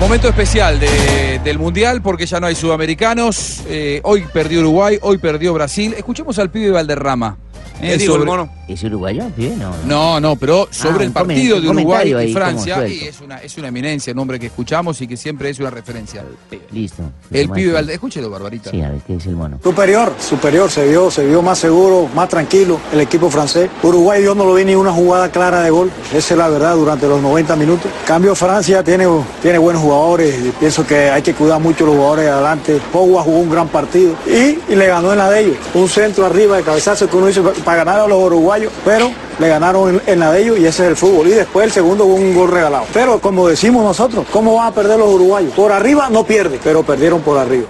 [0.00, 3.62] Momento especial de- del Mundial porque ya no hay sudamericanos.
[3.66, 5.94] Eh, hoy perdió Uruguay, hoy perdió Brasil.
[5.96, 7.38] Escuchemos al pibe Valderrama.
[7.84, 9.24] Eh, sobre- ¿Es uruguayo?
[9.36, 9.72] Bien, no.
[9.86, 12.88] No, no, pero sobre Ah, el un comen- partido de Uruguay y Francia.
[12.88, 15.70] Y es una, es una eminencia, un hombre que escuchamos y que siempre es una
[15.70, 16.24] referencia.
[16.72, 17.02] Listo.
[17.30, 17.72] El pibe.
[17.72, 17.92] Valderrama.
[17.94, 18.70] Escúchelo, Barbarita.
[18.70, 19.58] Sí, a ver, ¿qué dice el mono?
[19.62, 23.68] Superior, superior, se vio, se vio más seguro, más tranquilo el equipo francés.
[23.82, 26.74] Uruguay yo no lo vi ni una jugada clara de gol, esa es la verdad
[26.76, 27.90] durante los 90 minutos.
[28.06, 29.06] Cambio Francia tiene,
[29.42, 32.80] tiene buenos jugadores, y pienso que hay que cuidar mucho los jugadores de adelante.
[32.92, 35.56] Pogba jugó un gran partido y, y le ganó en la de ellos.
[35.74, 39.48] Un centro arriba de cabezazo que uno hizo para ganar a los uruguayos, pero le
[39.48, 41.26] ganaron en, en la de ellos y ese es el fútbol.
[41.28, 42.84] Y después el segundo hubo un gol regalado.
[42.92, 45.52] Pero como decimos nosotros, ¿cómo van a perder los uruguayos?
[45.54, 47.66] Por arriba no pierde, pero perdieron por arriba.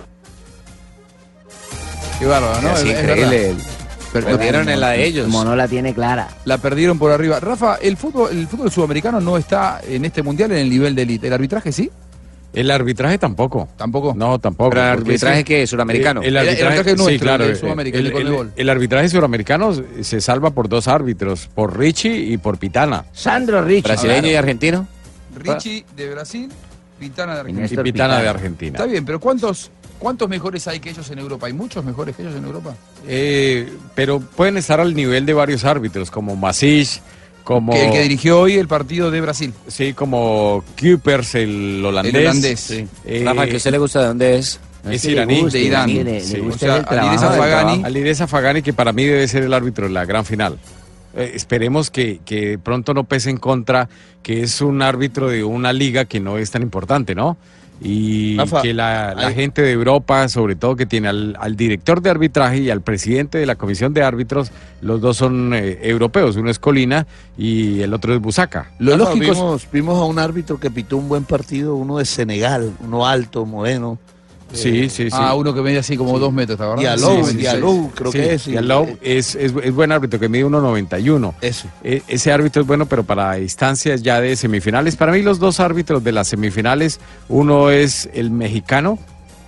[2.18, 2.70] Qué bárbaro, ¿no?
[2.72, 3.54] Es- increíble.
[4.12, 5.24] Perdieron en la de ellos.
[5.26, 6.28] El mono la tiene clara.
[6.44, 7.40] La perdieron por arriba.
[7.40, 11.02] Rafa, el fútbol, el fútbol sudamericano no está en este mundial en el nivel de
[11.02, 11.26] élite.
[11.26, 11.90] ¿El arbitraje sí?
[12.54, 13.68] El arbitraje tampoco.
[13.76, 14.14] ¿Tampoco?
[14.16, 14.70] No, tampoco.
[14.70, 16.20] Pero el arbitraje es que- que sudamericano.
[16.22, 17.44] El, El- el arbitraje, arbitraje nuestro, sí, claro.
[17.44, 22.38] el el el, el- el arbitraje sudamericano se salva por dos árbitros, por Richie y
[22.38, 23.04] por Pitana.
[23.12, 23.84] Sandro Rich.
[23.84, 24.86] Brasileño y argentino.
[25.36, 26.48] Richie de Brasil,
[26.98, 27.66] Pitana de Argentina.
[27.66, 28.20] Y Pitana.
[28.22, 28.76] de Argentina.
[28.78, 31.48] Está bien, pero ¿cuántos, ¿cuántos mejores hay que ellos en Europa?
[31.48, 32.74] ¿Hay muchos mejores que ellos en Europa?
[33.06, 37.00] Eh, pero pueden estar al nivel de varios árbitros, como Masich,
[37.44, 37.72] como...
[37.72, 39.52] Que el que dirigió hoy el partido de Brasil.
[39.68, 42.14] Sí, como Kupers, el holandés.
[42.14, 42.60] El holandés.
[42.60, 42.86] Sí.
[43.04, 44.58] Eh, Rafa, que a usted le gusta de dónde es.
[44.90, 45.40] es Sí, le iraní.
[45.42, 45.94] gusta, de Irán.
[45.94, 46.38] Le, le Sí.
[46.40, 47.62] gusta O sea, el trabajo Alireza del Fagani.
[47.66, 47.86] trabajo.
[47.86, 50.58] Alireza Fagani, que para mí debe ser el árbitro de la gran final.
[51.16, 53.88] Eh, esperemos que, que pronto no pese en contra
[54.22, 57.36] que es un árbitro de una liga que no es tan importante, ¿no?
[57.86, 61.54] Y Rafa, que la, la hay- gente de Europa, sobre todo que tiene al, al
[61.54, 65.78] director de arbitraje y al presidente de la comisión de árbitros, los dos son eh,
[65.82, 68.70] europeos, uno es Colina y el otro es Busaca.
[68.78, 71.98] Lo Rafa, lógico es- vimos, vimos a un árbitro que pitó un buen partido, uno
[71.98, 73.98] de Senegal, uno alto, moreno.
[74.54, 75.08] Sí, sí, sí.
[75.12, 76.80] Ah, uno que mide así como dos metros, ¿está verdad?
[76.96, 78.46] Diallo, Sí, sí, Diallo, creo Sí, que es.
[78.48, 81.34] y- Diallo es, es, es buen árbitro que mide 1.91.
[81.40, 81.68] Ese.
[81.82, 84.96] E- Ese árbitro es bueno, pero para instancias ya de semifinales.
[84.96, 88.98] Para mí los dos árbitros de las semifinales, uno es el mexicano,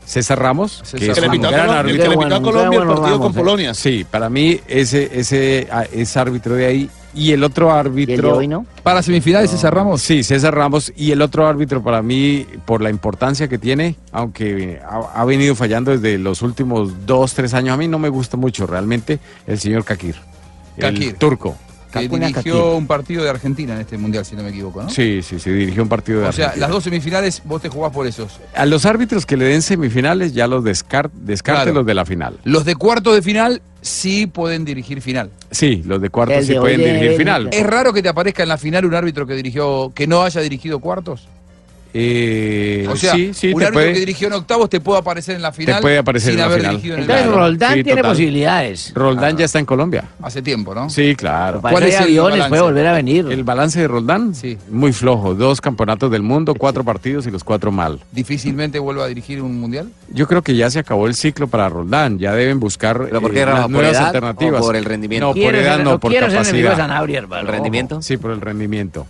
[0.05, 2.03] César Ramos, César que es un gran Colombia, el árbitro.
[2.03, 3.45] que le pitó a bueno, Colombia qué el bueno partido vamos, con.
[3.45, 3.75] Polonia.
[3.75, 6.91] Sí, para mí ese, ese a- es árbitro de ahí.
[7.17, 8.37] Y el otro ¿Y el de árbitro...
[8.37, 8.67] hoy no?
[8.83, 10.03] Para semifinales, César Ramos.
[10.03, 10.93] Sí, César Ramos.
[10.97, 15.55] Y el otro árbitro para mí, por la importancia que tiene, aunque ha, ha venido
[15.55, 19.59] fallando desde los últimos dos, tres años, a mí no me gusta mucho realmente el
[19.59, 20.17] señor Kakir.
[20.79, 21.09] Kakir.
[21.09, 21.57] El turco.
[21.91, 22.53] Que dirigió Kakir.
[22.55, 24.91] un partido de Argentina en este mundial, si no me equivoco, ¿no?
[24.91, 26.67] Sí, sí, sí, dirigió un partido de O sea, Argentina.
[26.67, 28.39] las dos semifinales vos te jugás por esos.
[28.55, 31.79] A los árbitros que le den semifinales ya los descar descarte Claro.
[31.79, 32.39] los de la final.
[32.45, 35.31] Los de cuartos de final sí pueden dirigir final.
[35.51, 37.49] Sí, los de cuartos El sí de pueden dirigir final.
[37.53, 40.41] ¿Es raro que te aparezca en la final un árbitro que dirigió, que no haya
[40.41, 41.29] dirigido cuartos?
[41.99, 44.99] Eh, O sea, sí, sí, un te árbitro puede, que dirigió en octavos te puede
[45.01, 46.71] aparecer en la final puede aparecer sin en la haber final.
[46.77, 47.41] dirigido en el Entonces Claro.
[47.41, 48.13] Roldán Sí, tiene total.
[48.13, 48.93] posibilidades.
[48.95, 50.05] Roldán ya está en Colombia.
[50.23, 50.91] hace tiempo, ¿no?
[50.91, 51.61] Sí, claro.
[51.63, 52.49] ¿Cuál es el aviones, balance?
[52.51, 53.27] puede volver a venir.
[53.31, 54.59] El balance de Roldán, Sí.
[54.71, 55.35] muy flojo.
[55.35, 58.01] Dos campeonatos del mundo, cuatro partidos y los cuatro mal.
[58.13, 59.89] Difícilmente vuelva a dirigir un mundial.
[60.13, 62.19] Yo creo que ya se acabó el ciclo para Roldán.
[62.19, 64.61] Ya deben buscar ¿Pero por eh, qué, ¿Por nuevas edad alternativas.
[64.61, 65.27] o por el rendimiento?
[65.29, 66.77] No, por edad, ser- no, por ser capacidad.
[66.77, 67.21] Sanabria.
[67.41, 68.03] ¿El rendimiento?
[68.03, 69.07] Sí, por el rendimiento.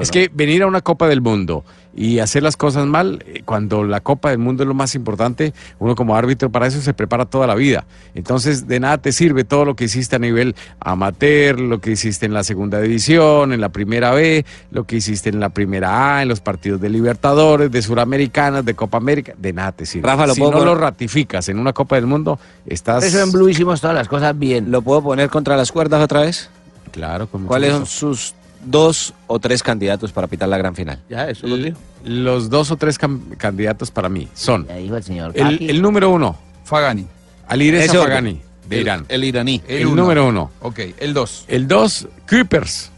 [0.00, 1.64] Es que venir a una Copa del Mundo
[1.94, 5.52] y hacer las cosas mal, eh, cuando la Copa del Mundo es lo más importante,
[5.78, 7.84] uno como árbitro para eso se prepara toda la vida.
[8.14, 12.26] Entonces, de nada te sirve todo lo que hiciste a nivel amateur, lo que hiciste
[12.26, 16.22] en la segunda división, en la primera B, lo que hiciste en la primera A,
[16.22, 20.08] en los partidos de Libertadores, de Suramericanas, de Copa América, de nada te sirve.
[20.08, 20.74] Rafa, ¿lo si puedo no poner?
[20.74, 23.04] lo ratificas en una Copa del Mundo, estás...
[23.04, 24.70] Eso en Blue hicimos todas las cosas bien.
[24.70, 26.48] ¿Lo puedo poner contra las cuerdas otra vez?
[26.92, 30.98] Claro, con ¿Cuáles son sus dos o tres candidatos para pitar la gran final?
[31.08, 31.78] Ya, eso lo dijo.
[32.04, 32.98] Los dos o tres
[33.38, 37.06] candidatos para mí son Ya dijo el señor el, número uno, Fagani.
[37.48, 37.94] Alireza.
[37.94, 39.04] Fagani, de El- Irán.
[39.08, 39.60] El iraní.
[39.68, 40.02] El, uno.
[40.02, 40.50] número uno.
[40.60, 41.44] Ok, el dos.
[41.48, 42.90] El dos, Kupers.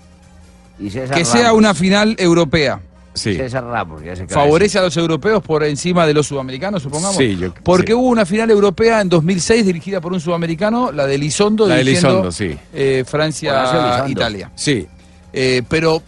[0.78, 2.80] Y Que sea una final europea.
[3.14, 3.36] Sí.
[3.36, 7.16] César Ramos, ya a favorece a los europeos por encima de los sudamericanos, supongamos.
[7.16, 7.92] Sí, yo- Porque sí.
[7.92, 11.82] hubo una final europea en 2006 dirigida por un sudamericano, la de Lizondo, La de
[11.82, 12.58] Elizondo, sí.
[12.72, 14.08] eh, Horacio Francia, Elizondo.
[14.10, 14.50] Italia.
[14.56, 14.88] Sí,
[15.36, 16.00] Eh, pero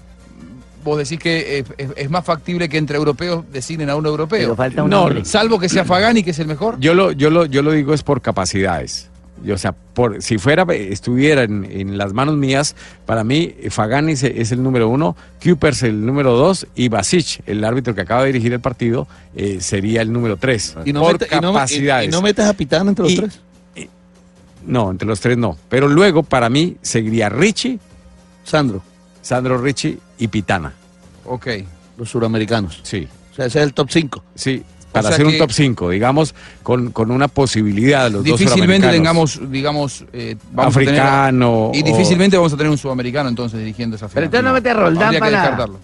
[0.84, 4.38] vos decís que es, es- es más factible que entre europeos designen a un europeo.
[4.38, 5.24] Pero falta un No, hombre.
[5.24, 6.78] Salvo que sea Fagani, que es el mejor.
[6.78, 9.10] yo lo, yo lo, yo lo digo es por capacidades.
[9.52, 14.22] O sea, por, si fuera, estuviera en, en las manos mías, para mí Fagani es,
[14.22, 18.28] es el número uno, Kupers el número dos y Basic, el árbitro que acaba de
[18.28, 20.74] dirigir el partido, eh, sería el número tres.
[20.86, 22.08] Y no, por mete- y no- y- capacidades.
[22.08, 23.40] y no metes a Pitana entre los Y- tres.
[24.66, 25.56] No, entre los tres no.
[25.68, 27.78] Pero luego, para mí, seguiría Richie,
[28.42, 28.82] Sandro,
[29.26, 30.72] Sandro Richie y Pitana.
[31.24, 31.48] Ok.
[31.98, 32.78] los suramericanos.
[32.84, 34.22] Sí, O sea, ese es el top 5.
[34.34, 34.62] sí.
[34.92, 38.88] Para sea hacer un top 5, digamos, con, con una posibilidad de los dos Difícilmente
[38.88, 41.70] tengamos, digamos, eh, vamos a tener- africano.
[41.74, 44.14] y o- difícilmente vamos a tener un sudamericano entonces dirigiendo esa final.
[44.14, 45.42] Pero entonces no mete a Roldán que para nada.
[45.42, 45.78] descartarlo.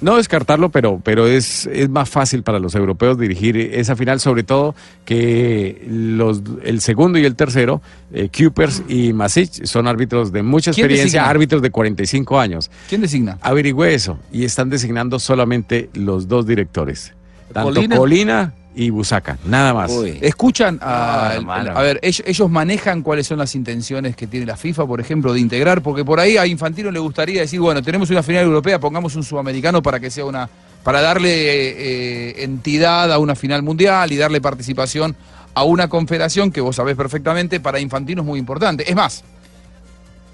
[0.00, 4.44] No descartarlo, pero, pero es, es más fácil para los europeos dirigir esa final, sobre
[4.44, 7.82] todo que los, el segundo y el tercero,
[8.12, 12.70] eh, Kupers y Masic, son árbitros de mucha ¿Quién experiencia, árbitros de 45 años.
[12.88, 13.38] ¿Quién designa?
[13.42, 17.12] Averigüe eso y están designando solamente los dos directores,
[17.52, 17.96] tanto Colina.
[17.96, 19.90] Colina, y Busaca, nada más.
[19.90, 20.18] Uy.
[20.20, 21.72] Escuchan a, hermano.
[21.76, 25.32] a ver, ellos, ellos manejan cuáles son las intenciones que tiene la FIFA, por ejemplo,
[25.32, 28.78] de integrar, porque por ahí a Infantino le gustaría decir, bueno, tenemos una final europea,
[28.78, 30.48] pongamos un sudamericano para que sea una,
[30.84, 35.16] para darle eh, entidad a una final mundial y darle participación
[35.52, 38.88] a una confederación que vos sabés perfectamente, para Infantino es muy importante.
[38.88, 39.24] Es más,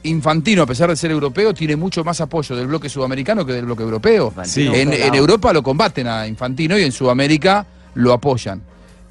[0.02, 3.64] Infantino, a pesar de ser europeo, tiene mucho más apoyo del bloque sudamericano que del
[3.64, 4.34] bloque europeo.
[4.36, 5.06] En, pelado.
[5.06, 8.62] en Europa lo combaten a Infantino y en Sudamérica lo apoyan.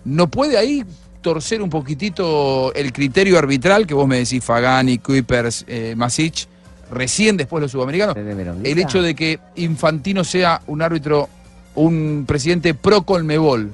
[0.06, 0.86] ¿No puede ahí
[1.22, 6.48] torcer un poquitito el criterio arbitral que vos me decís, Fagani, Kuipers, eh, Masic,
[6.92, 8.16] recién después los sudamericanos?
[8.16, 11.28] El hecho de que Infantino sea un árbitro,
[11.74, 13.72] un presidente pro Colmebol,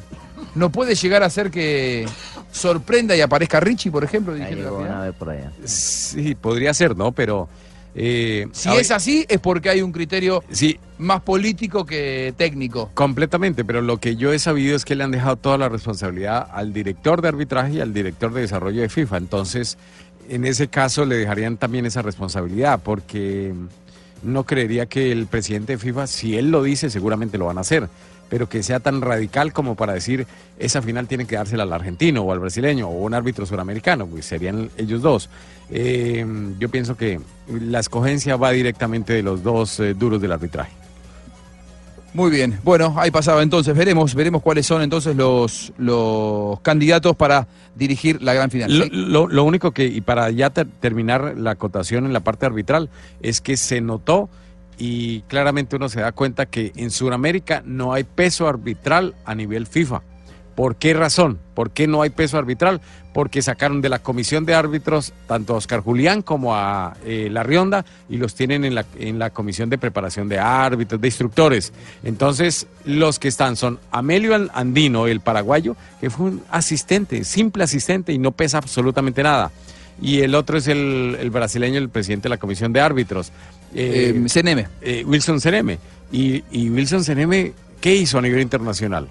[0.55, 2.07] ¿no puede llegar a ser que
[2.51, 4.97] sorprenda y aparezca Richie, por ejemplo, Ahí dirigiendo la llegó final?
[4.97, 5.51] una vez por allá.
[5.65, 7.11] Sí, podría ser, ¿no?
[7.11, 7.47] Pero...
[7.95, 12.89] eh, Si ver, es así, es porque hay un criterio Sí, más político que técnico.
[12.93, 16.47] Completamente, pero lo que yo he sabido es que le han dejado toda la responsabilidad
[16.53, 19.17] al director de arbitraje y al director de desarrollo de FIFA.
[19.17, 19.77] Entonces,
[20.29, 23.53] en ese caso le dejarían también esa responsabilidad, porque
[24.23, 27.61] no creería que el presidente de FIFA, si él lo dice, seguramente lo van a
[27.61, 27.89] hacer,
[28.31, 30.25] pero que sea tan radical como para decir
[30.57, 34.25] esa final tiene que dársela al argentino o al brasileño o un árbitro suramericano, pues
[34.25, 35.29] serían ellos dos.
[35.69, 36.25] Eh,
[36.57, 40.71] yo pienso que la escogencia va directamente de los dos eh, duros del arbitraje.
[42.13, 47.47] Muy bien, bueno, ahí pasaba entonces, veremos, veremos cuáles son entonces los, los candidatos para
[47.75, 48.77] dirigir la gran final.
[48.79, 48.89] Lo, ¿sí?
[48.93, 52.89] lo- lo único que, y para ya ter- terminar la acotación en la parte arbitral,
[53.21, 54.29] es que se notó
[54.77, 59.67] y claramente uno se da cuenta que en Sudamérica no hay peso arbitral a nivel
[59.67, 60.01] FIFA.
[60.55, 61.39] ¿Por qué razón?
[61.53, 62.81] ¿Por qué no hay peso arbitral?
[63.13, 67.41] Porque sacaron de la comisión de árbitros tanto a Oscar Julián como a eh, La
[67.43, 71.73] Rionda y los tienen en la, en la comisión de preparación de árbitros, de instructores.
[72.03, 77.63] Entonces, los que están son Amelio An- Andino, el paraguayo, que fue un asistente, simple
[77.63, 79.51] asistente y no pesa absolutamente nada.
[80.01, 83.31] Y el otro es el brasileño, el presidente de la comisión de árbitros.
[83.73, 84.67] Eh, Eh, CNM.
[84.81, 85.77] eh, Wilson Cereme.
[86.11, 89.07] Y, y Wilson Cereme, ¿qué hizo a nivel internacional?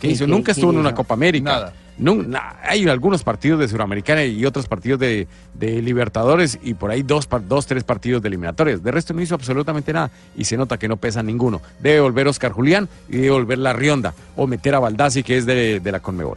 [0.00, 0.24] ¿Qué ¿Qué- hizo?
[0.26, 0.94] qué- Nunca qué estuvo en una?
[0.94, 1.50] Copa América.
[1.50, 1.72] Nada.
[1.98, 6.90] Nun- na- hay algunos partidos de Suramericana y otros partidos de, de Libertadores y por
[6.90, 8.82] ahí dos, dos, tres partidos de eliminatorias.
[8.82, 11.62] De resto no hizo absolutamente nada y se nota que no pesa ninguno.
[11.80, 15.46] Debe volver Oscar Julián y debe volver La Rionda o meter a Baldassi que es
[15.46, 16.36] de, de la Conmebol.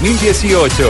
[0.00, 0.88] 2018.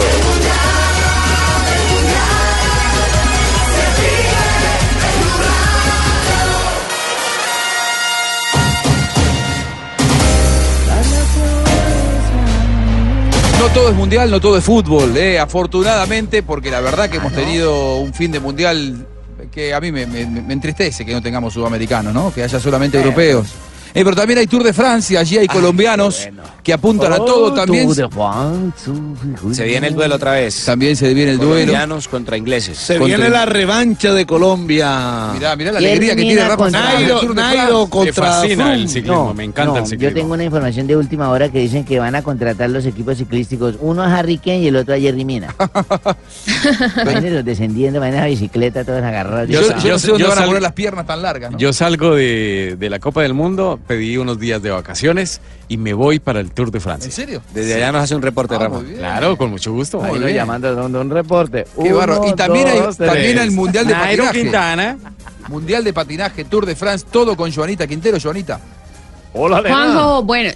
[13.59, 17.33] No todo es mundial, no todo es fútbol, eh, afortunadamente, porque la verdad que hemos
[17.33, 19.07] tenido un fin de mundial
[19.51, 22.33] que a mí me, me- me entristece que no tengamos sudamericanos, ¿no?
[22.33, 23.49] Que haya solamente europeos.
[23.94, 26.42] Eh, pero también hay Tour de Francia, allí hay colombianos bueno.
[26.62, 27.88] que apuntan a todo también.
[28.16, 30.64] Oh, tú- Se viene el duelo otra vez.
[30.64, 31.55] También se viene el duelo.
[31.55, 32.77] Colombianos contra ingleses.
[32.79, 35.31] Se Contra- viene la revancha de Colombia.
[35.35, 37.85] Mirá, mirá la ¿Quién alegría que tiene Rafa Nairo, Tour de Nairo Francia.
[37.85, 40.09] Me contra fascina el ciclismo, me encanta no, el ciclismo.
[40.11, 43.18] Yo tengo una información de última hora que dicen que van a contratar los equipos
[43.18, 43.77] ciclísticos.
[43.81, 45.55] Uno a Harry Kane y el otro a Jerry Mina.
[47.03, 49.48] Imagínense los descendiendo, van a bicicleta todos agarrados.
[49.48, 51.53] Yo, Yo- yo no yo- sé dónde yo van a poner las piernas tan largas,
[51.53, 51.59] ¿no?
[51.59, 55.95] Yo salgo de, de la Copa del Mundo, pedí unos días de vacaciones y me
[55.95, 57.11] voy para el Tour de ¿En Francia.
[57.11, 57.43] serio?
[57.55, 58.81] Desde allá nos hace un reporte, Ah, Rafa.
[58.97, 60.03] Claro, con mucho gusto.
[60.03, 60.37] Ahí lo bien.
[60.37, 61.67] llamando dando un reporte.
[61.83, 62.27] Qué bárbaro.
[62.29, 64.43] Y también hay- también el Mundial de Nairo Patinaje.
[64.43, 64.99] Quintana.
[65.49, 68.19] Mundial de patinaje, Tour de France, todo con Joanita Quintero.
[68.23, 68.61] Joanita,
[69.33, 70.51] Hola, Juanjo, bueno.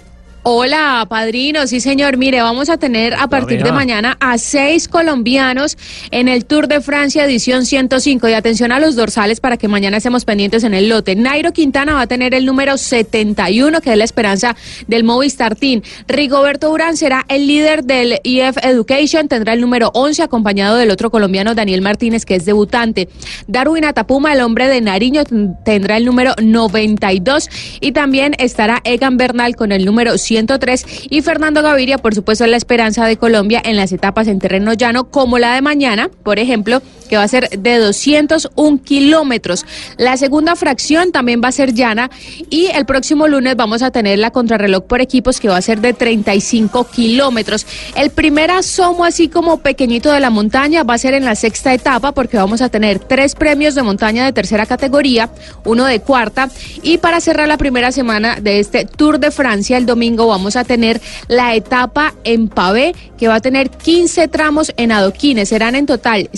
[0.45, 1.65] Hola, padrino.
[1.67, 2.17] Sí, señor.
[2.17, 5.77] Mire, vamos a tener a partir de mañana a seis colombianos
[6.11, 8.27] en el Tour de Francia edición 105.
[8.27, 11.15] Y atención a los dorsales para que mañana estemos pendientes en el lote.
[11.15, 15.81] Nairo Quintana va a tener el número 71, que es la esperanza del Movistar Team.
[16.09, 21.09] Rigoberto Urán será el líder del EF Education, tendrá el número 11, acompañado del otro
[21.09, 23.07] colombiano Daniel Martínez, que es debutante.
[23.47, 27.47] Darwin Atapuma, el hombre de Nariño, ten- tendrá el número 92.
[27.79, 30.85] Y también estará Egan Bernal con el número 103.
[31.09, 35.09] Y Fernando Gaviria, por supuesto, la esperanza de Colombia en las etapas en terreno llano,
[35.09, 36.81] como la de mañana, por ejemplo,
[37.13, 39.67] que va a ser de 201 kilómetros.
[39.97, 42.09] La segunda fracción también va a ser llana.
[42.49, 45.79] Y el próximo lunes vamos a tener la contrarreloj por equipos, que va a ser
[45.79, 47.67] de 35 kilómetros.
[47.95, 51.71] El primer asomo, así como pequeñito de la montaña, va a ser en la sexta
[51.71, 55.29] etapa, porque vamos a tener tres premios de montaña de tercera categoría,
[55.65, 56.49] uno de cuarta.
[56.81, 60.63] Y para cerrar la primera semana de este Tour de Francia, el domingo vamos a
[60.63, 65.49] tener la etapa en pavé, que va a tener 15 tramos en adoquines.
[65.49, 66.31] Serán en total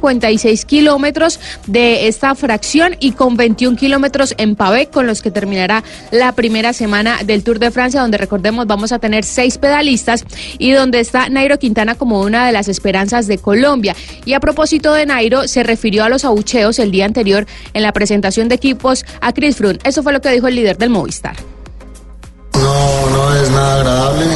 [0.00, 5.84] 156 kilómetros de esta fracción y con 21 kilómetros en pavé, con los que terminará
[6.10, 10.24] la primera semana del Tour de Francia, donde recordemos vamos a tener seis pedalistas
[10.58, 13.94] y donde está Nairo Quintana como una de las esperanzas de Colombia.
[14.24, 17.92] Y a propósito de Nairo, se refirió a los abucheos el día anterior en la
[17.92, 19.78] presentación de equipos a Chris Froome.
[19.84, 21.36] Eso fue lo que dijo el líder del Movistar.
[22.54, 24.26] No, no es nada agradable.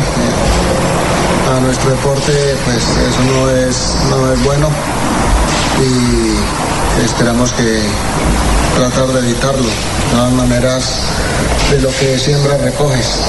[1.49, 2.33] A nuestro deporte,
[2.65, 4.96] pues eso no es, no es bueno
[5.83, 7.81] y esperamos que
[8.77, 9.63] tratar de evitarlo.
[9.63, 11.01] De todas maneras,
[11.71, 13.21] de lo que siembra recoges.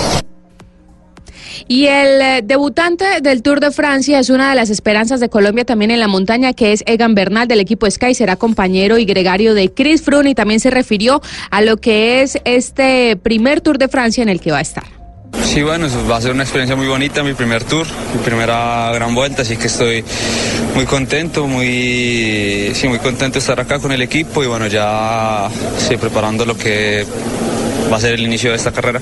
[1.69, 5.65] Y el eh, debutante del Tour de Francia es una de las esperanzas de Colombia
[5.65, 9.53] también en la montaña, que es Egan Bernal del equipo Sky, será compañero y gregario
[9.53, 13.89] de Chris Froome y también se refirió a lo que es este primer Tour de
[13.89, 14.96] Francia en el que va a estar.
[15.43, 19.15] Sí, bueno, va a ser una experiencia muy bonita, mi primer tour, mi primera gran
[19.15, 20.03] vuelta, así que estoy
[20.75, 25.49] muy contento, muy, sí, muy contento de estar acá con el equipo y bueno, ya
[25.77, 27.05] sí, preparando lo que
[27.91, 29.01] va a ser el inicio de esta carrera.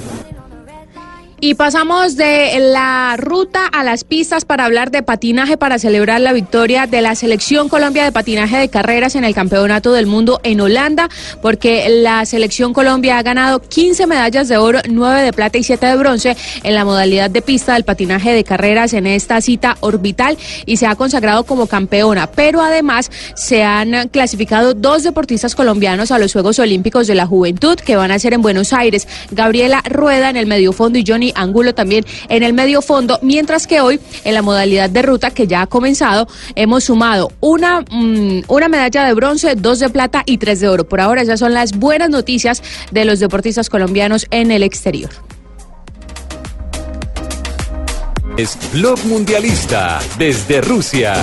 [1.41, 6.31] Y pasamos de la ruta a las pistas para hablar de patinaje para celebrar la
[6.31, 10.61] victoria de la selección Colombia de patinaje de carreras en el Campeonato del Mundo en
[10.61, 11.09] Holanda,
[11.41, 15.85] porque la selección Colombia ha ganado 15 medallas de oro, 9 de plata y 7
[15.85, 20.37] de bronce en la modalidad de pista del patinaje de carreras en esta cita orbital
[20.65, 22.27] y se ha consagrado como campeona.
[22.27, 27.75] Pero además se han clasificado dos deportistas colombianos a los Juegos Olímpicos de la Juventud
[27.75, 29.05] que van a ser en Buenos Aires.
[29.31, 33.67] Gabriela Rueda en el medio fondo y Johnny Angulo también en el medio fondo, mientras
[33.67, 38.43] que hoy en la modalidad de ruta que ya ha comenzado hemos sumado una, mm,
[38.47, 40.87] una medalla de bronce, dos de plata y tres de oro.
[40.87, 42.61] Por ahora esas son las buenas noticias
[42.91, 45.09] de los deportistas colombianos en el exterior.
[48.37, 51.13] Es Blog Mundialista desde Rusia.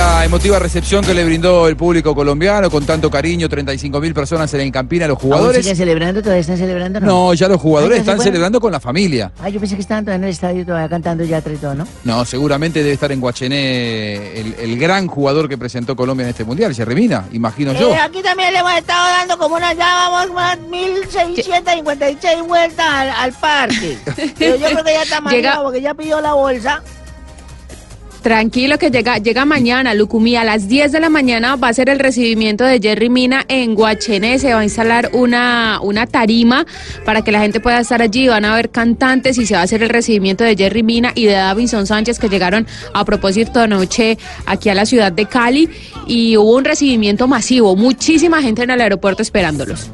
[0.00, 4.52] La emotiva recepción que le brindó el público colombiano con tanto cariño, 35 mil personas
[4.54, 5.58] en el Campín a los ¿Aún jugadores.
[5.58, 6.22] siguen celebrando?
[6.22, 7.00] ¿Todavía están celebrando?
[7.00, 8.32] No, ya los jugadores están fueron.
[8.32, 9.30] celebrando con la familia.
[9.42, 11.86] Ah, yo pensé que estaban todavía en el estadio todavía cantando ya todo, ¿no?
[12.04, 16.44] No, seguramente debe estar en Guachené el, el gran jugador que presentó Colombia en este
[16.44, 17.90] mundial, Jerry Mina, imagino yo.
[17.92, 23.10] Eh, aquí también le hemos estado dando como unas, ya vamos más 1656 vueltas al,
[23.10, 23.98] al parque.
[24.38, 26.82] Pero yo creo que ya está mareado porque ya pidió la bolsa.
[28.22, 31.88] Tranquilo que llega, llega mañana, Lucumí, a las 10 de la mañana va a ser
[31.88, 36.66] el recibimiento de Jerry Mina en Guachené, se va a instalar una, una tarima
[37.06, 39.64] para que la gente pueda estar allí, van a haber cantantes y se va a
[39.64, 44.18] hacer el recibimiento de Jerry Mina y de Davinson Sánchez que llegaron a propósito anoche
[44.44, 45.70] aquí a la ciudad de Cali.
[46.06, 49.90] Y hubo un recibimiento masivo, muchísima gente en el aeropuerto esperándolos.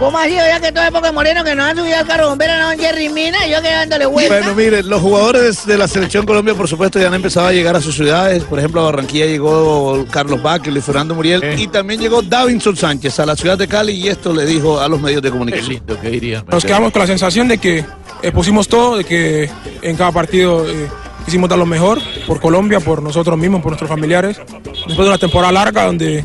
[0.00, 2.30] ¿Cómo ha sido ya que todo es porque Moreno que nos han subido al carro
[2.30, 4.34] bombero, no Jerry Mina y yo quedándole vuelta?
[4.34, 7.76] Bueno, miren, los jugadores de la selección Colombia, por supuesto, ya han empezado a llegar
[7.76, 8.42] a sus ciudades.
[8.44, 13.20] Por ejemplo, a Barranquilla llegó Carlos Baque, Luis Fernando Muriel y también llegó Davinson Sánchez
[13.20, 15.82] a la ciudad de Cali y esto le dijo a los medios de comunicación.
[16.00, 16.44] ¿qué diría?
[16.50, 17.84] Nos quedamos con la sensación de que
[18.22, 19.50] eh, pusimos todo, de que
[19.82, 20.88] en cada partido eh,
[21.26, 24.38] quisimos dar lo mejor por Colombia, por nosotros mismos, por nuestros familiares.
[24.64, 26.24] Después de una temporada larga donde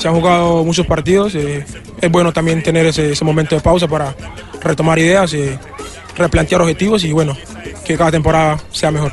[0.00, 1.64] se han jugado muchos partidos, eh,
[2.00, 4.14] es bueno también tener ese, ese momento de pausa para
[4.62, 5.58] retomar ideas, eh,
[6.16, 7.36] replantear objetivos y bueno,
[7.84, 9.12] que cada temporada sea mejor.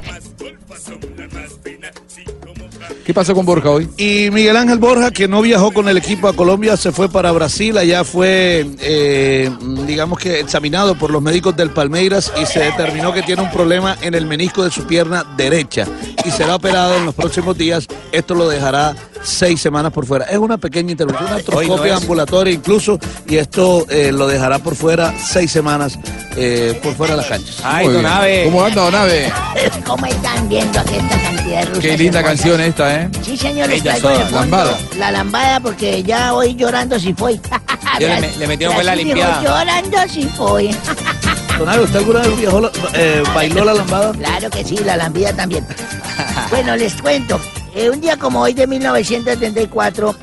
[3.07, 3.87] ¿Qué pasó con Borja hoy?
[3.95, 7.31] Y Miguel Ángel Borja, que no viajó con el equipo a Colombia, se fue para
[7.31, 7.77] Brasil.
[7.77, 9.49] Allá fue, eh,
[9.85, 13.95] digamos que, examinado por los médicos del Palmeiras y se determinó que tiene un problema
[14.01, 15.87] en el menisco de su pierna derecha
[16.25, 17.87] y será operado en los próximos días.
[18.11, 18.93] Esto lo dejará
[19.23, 20.25] seis semanas por fuera.
[20.25, 21.91] Es una pequeña interrupción, una no es.
[21.93, 25.97] ambulatoria incluso, y esto eh, lo dejará por fuera seis semanas
[26.35, 27.61] eh, por fuera de las canchas.
[27.63, 28.43] Ay, don Ave.
[28.45, 29.31] ¿Cómo anda, Don Ave?
[29.85, 31.83] ¿Cómo están viendo aquí esta cantidad de rusas?
[31.83, 32.96] Qué linda canción esta, ¿eh?
[33.23, 33.95] Sí, señor, de sola,
[34.25, 34.77] fondo lambada.
[34.97, 37.35] La lambada, porque ya hoy llorando si fue.
[37.99, 39.41] Yo le, me- le metieron fue la limpiada.
[39.43, 40.69] Llorando si fue.
[41.57, 44.11] Don Ave, ¿usted alguna vez viajó la- eh, bailó la lambada?
[44.13, 45.65] Claro que sí, la lambida también.
[46.51, 47.39] bueno, les cuento.
[47.75, 50.15] eh, un día como hoy de 1974,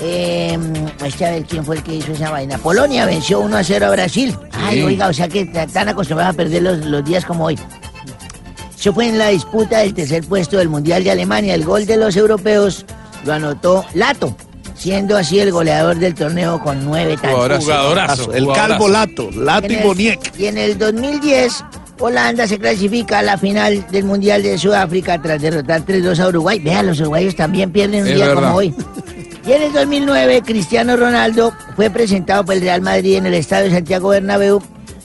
[0.00, 0.58] eh,
[1.04, 2.56] este, a ver quién fue el que hizo esa vaina.
[2.58, 4.36] Polonia venció 1 a 0 a Brasil.
[4.52, 4.82] Ay, Sí.
[4.82, 7.58] oiga, o sea que están acostumbrados a perder los, los días como hoy.
[8.82, 11.54] Eso fue en la disputa del tercer puesto del Mundial de Alemania.
[11.54, 12.84] El gol de los europeos
[13.24, 14.36] lo anotó Lato,
[14.74, 17.62] siendo así el goleador del torneo con nueve tantos.
[17.62, 20.36] Jugadorazo, El calvo Lato, Lato y Boniek.
[20.36, 21.64] Y en el 2010,
[22.00, 26.58] Holanda se clasifica a la final del Mundial de Sudáfrica tras derrotar 3-2 a Uruguay.
[26.58, 28.42] Vean, los uruguayos también pierden un Es día verdad.
[28.42, 28.74] como hoy.
[29.46, 33.70] Y en el 2009, Cristiano Ronaldo fue presentado por el Real Madrid en el Estadio
[33.70, 34.60] Santiago Bernabéu,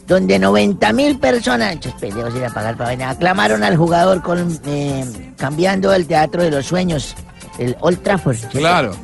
[0.07, 5.05] donde 90 mil personas, pendejos ir a pagar para vaina, aclamaron al jugador con, eh,
[5.37, 7.15] cambiando el Teatro de los Sueños,
[7.59, 8.37] el Old Trafford.
[8.51, 8.95] Claro.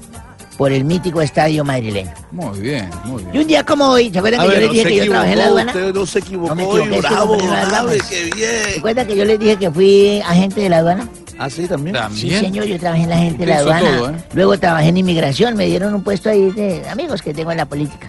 [0.58, 2.12] por el mítico estadio madrileño.
[2.32, 3.36] Muy bien, muy bien.
[3.36, 5.12] Y un día como hoy, ¿se acuerdan A que ver, yo les dije que yo
[5.12, 5.72] trabajé en la aduana?
[5.72, 8.04] usted no se equivocó, No me y equivoqué, estuve bravo, gafas.
[8.08, 8.50] qué bien.
[8.72, 11.10] ¿Se acuerdan que yo les dije que fui agente de la aduana?
[11.40, 11.98] Ah, sí, también.
[12.14, 13.98] Sí, señor, yo trabajé en la gente de la aduana.
[13.98, 14.16] todo, ¿eh?
[14.36, 17.66] Luego trabajé en inmigración, me dieron un puesto ahí de amigos que tengo en la
[17.66, 18.08] política.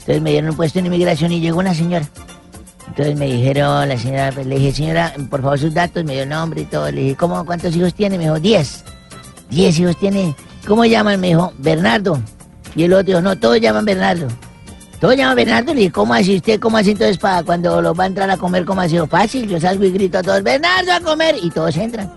[0.00, 2.06] Entonces me dieron un puesto en inmigración y llegó una señora.
[2.96, 6.26] Entonces me dijeron, la señora, pues, le dije, señora, por favor sus datos, me dio
[6.26, 6.88] nombre y todo.
[6.92, 8.16] Le dije, ¿cómo, ¿cuántos hijos tiene?
[8.16, 8.84] Me dijo, diez.
[9.50, 10.36] Diez hijos tiene.
[10.64, 11.20] ¿Cómo llaman?
[11.20, 12.20] Me dijo, Bernardo.
[12.76, 14.28] Y el otro dijo, no, todos llaman Bernardo.
[15.00, 15.74] Todos llaman Bernardo.
[15.74, 16.60] Le dije, ¿cómo así usted?
[16.60, 18.64] ¿Cómo así entonces para cuando los va a entrar a comer?
[18.64, 19.48] ¿Cómo ha sido fácil?
[19.48, 21.34] Yo salgo y grito a todos, Bernardo a comer.
[21.42, 22.12] Y todos entran.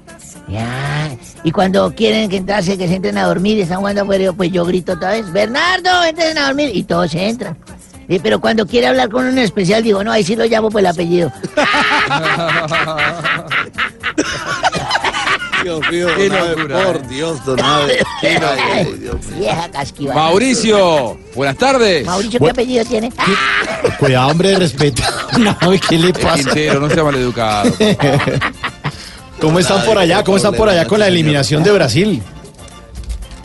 [1.43, 4.51] Y cuando quieren que entrarse, que se entren a dormir y están jugando afuera, pues
[4.51, 6.69] yo grito otra vez, Bernardo, entren a dormir.
[6.71, 7.57] Y todos entran.
[8.10, 10.80] Y, pero cuando quiere hablar con uno especial, digo, no, ahí sí lo llamo por
[10.80, 11.32] el apellido.
[15.64, 17.01] Dios mío, Qué locura, por eh.
[17.10, 17.99] Dios, don Ave.
[18.22, 18.55] Qué locura.
[18.74, 19.39] Ay, Dios mío.
[19.39, 20.14] Vieja casquiva.
[20.14, 22.05] Mauricio, buenas tardes.
[22.05, 23.12] Mauricio, ¿qué apellido tiene?
[23.99, 25.03] Cuidado, hombre, respeta.
[25.38, 25.55] No,
[25.89, 26.36] ¿qué le pasa?
[26.36, 27.72] Quintero, no sea maleducado.
[29.39, 30.24] ¿Cómo están por allá?
[30.24, 32.24] ¿Cómo están por allá con la eliminación de Brasil?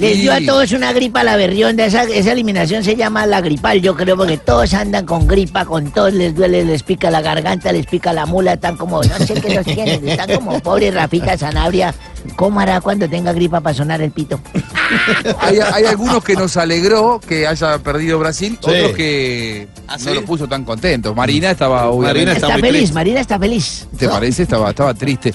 [0.03, 1.87] Les dio a todos una gripa la berrionda.
[1.87, 5.93] Esa, esa eliminación se llama la gripal, yo creo, porque todos andan con gripa, con
[5.93, 9.35] todos les duele, les pica la garganta, les pica la mula, están como, no sé
[9.35, 11.95] qué los tienen, están como pobre Rafita Sanabria.
[12.37, 14.41] ¿Cómo hará cuando tenga gripa para sonar el pito?
[15.41, 18.71] Hay, hay algunos que nos alegró que haya perdido Brasil, Sí.
[18.71, 21.15] otros que ¿Ah, no lo puso tan contento.
[21.15, 21.91] Marina estaba.
[21.95, 22.95] Marina está feliz, triste.
[22.95, 23.89] Marina está feliz.
[23.99, 24.43] ¿Te parece?
[24.45, 25.33] Estaba, estaba triste.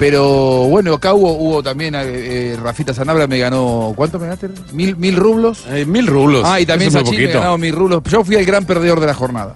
[0.00, 0.24] Pero
[0.70, 4.48] bueno, acá hubo, hubo también, eh, eh, Rafita Sanabria me ganó, ¿cuánto me ganaste?
[4.72, 5.64] ¿Mil, mil rublos?
[5.68, 6.42] Eh, mil rublos.
[6.46, 8.02] Ah, y también Sachin me ganó mil rublos.
[8.10, 9.54] Yo fui el gran perdedor de la jornada.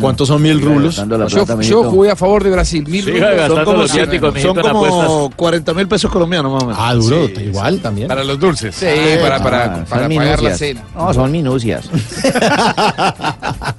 [0.00, 0.96] ¿Cuántos son mil rublos?
[1.28, 3.36] Yo, yo jugué a favor de Brasil, mil Siga rublos.
[3.36, 5.36] gastando como los viáticos, Son como apuestas.
[5.36, 6.82] 40 mil pesos colombianos, más o menos.
[6.82, 8.08] Ah, duro, Sí, igual también.
[8.08, 8.74] Para los dulces.
[8.74, 8.84] Sí,
[9.22, 10.82] para, para, Ah, para son pagar la cena.
[10.94, 11.88] No, son minucias.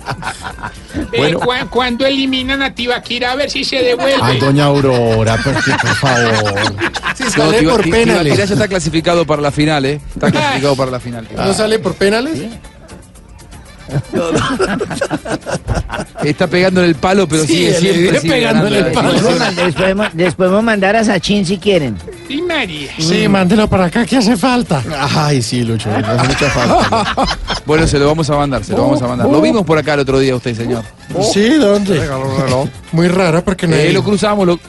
[1.18, 1.70] Bueno.
[1.70, 4.20] cuando eliminan a Tibaquira a ver si se devuelve.
[4.22, 6.76] Ay, doña Aurora, por, qué, por favor.
[7.30, 8.34] Sale por penales.
[8.34, 10.02] Tibaquirá ya está clasificado para la final, ¿eh?
[10.14, 11.28] Está clasificado para la final.
[11.36, 12.40] ¿No sale por penales?
[16.24, 19.12] Está pegando en el palo, pero Sí, sigue siempre sigue pegando en el palo.
[19.14, 21.98] Les podemos, mandar- les podemos- mandar a Sachin si quieren.
[22.30, 22.90] Y María.
[22.98, 24.82] Sí, mándelo para acá que hace falta.
[25.16, 27.16] Ay, sí, Lucho, hace mucha falta.
[27.66, 29.28] Bueno, se lo vamos a mandar, se lo vamos a mandar.
[29.28, 30.84] Lo vimos por acá el otro día usted, señor.
[31.34, 32.00] Sí, ¿dónde?
[32.92, 34.60] Muy raro porque no Eh, lo cruzamos, lo,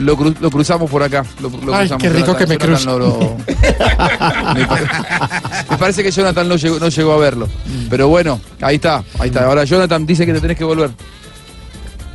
[0.00, 1.24] lo, cru- lo cruzamos por acá.
[1.40, 2.02] Lo, lo Ay, cruzamos.
[2.02, 3.36] qué rico que me Jonathan no lo-
[4.54, 7.48] me, pa- me parece que Jonathan no llegó, no llegó a verlo.
[7.88, 9.44] Pero bueno, ahí está, ahí está.
[9.46, 10.90] Ahora Jonathan dice que te tenés que volver.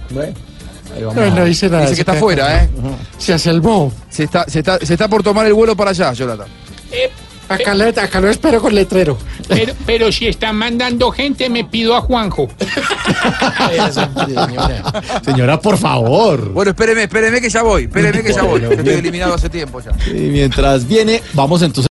[0.10, 1.84] No, no dice nada.
[1.84, 2.70] Dice que está afuera, ¿eh?
[3.18, 3.92] Se hace el bobo.
[4.10, 6.48] Se está, se, está, se está por tomar el vuelo para allá, Jonathan.
[7.50, 9.18] Eh, Acá, lo espero con letrero.
[9.48, 12.48] pero, pero si están mandando gente, me pido a Juanjo.
[13.92, 15.04] Señora.
[15.26, 16.52] Señora, por favor.
[16.52, 18.62] Bueno, espéreme, espéreme que ya voy, espéreme que ya voy.
[18.62, 19.92] Yo estoy eliminado hace tiempo ya.
[20.10, 21.76] Y mientras viene, vamos entonces.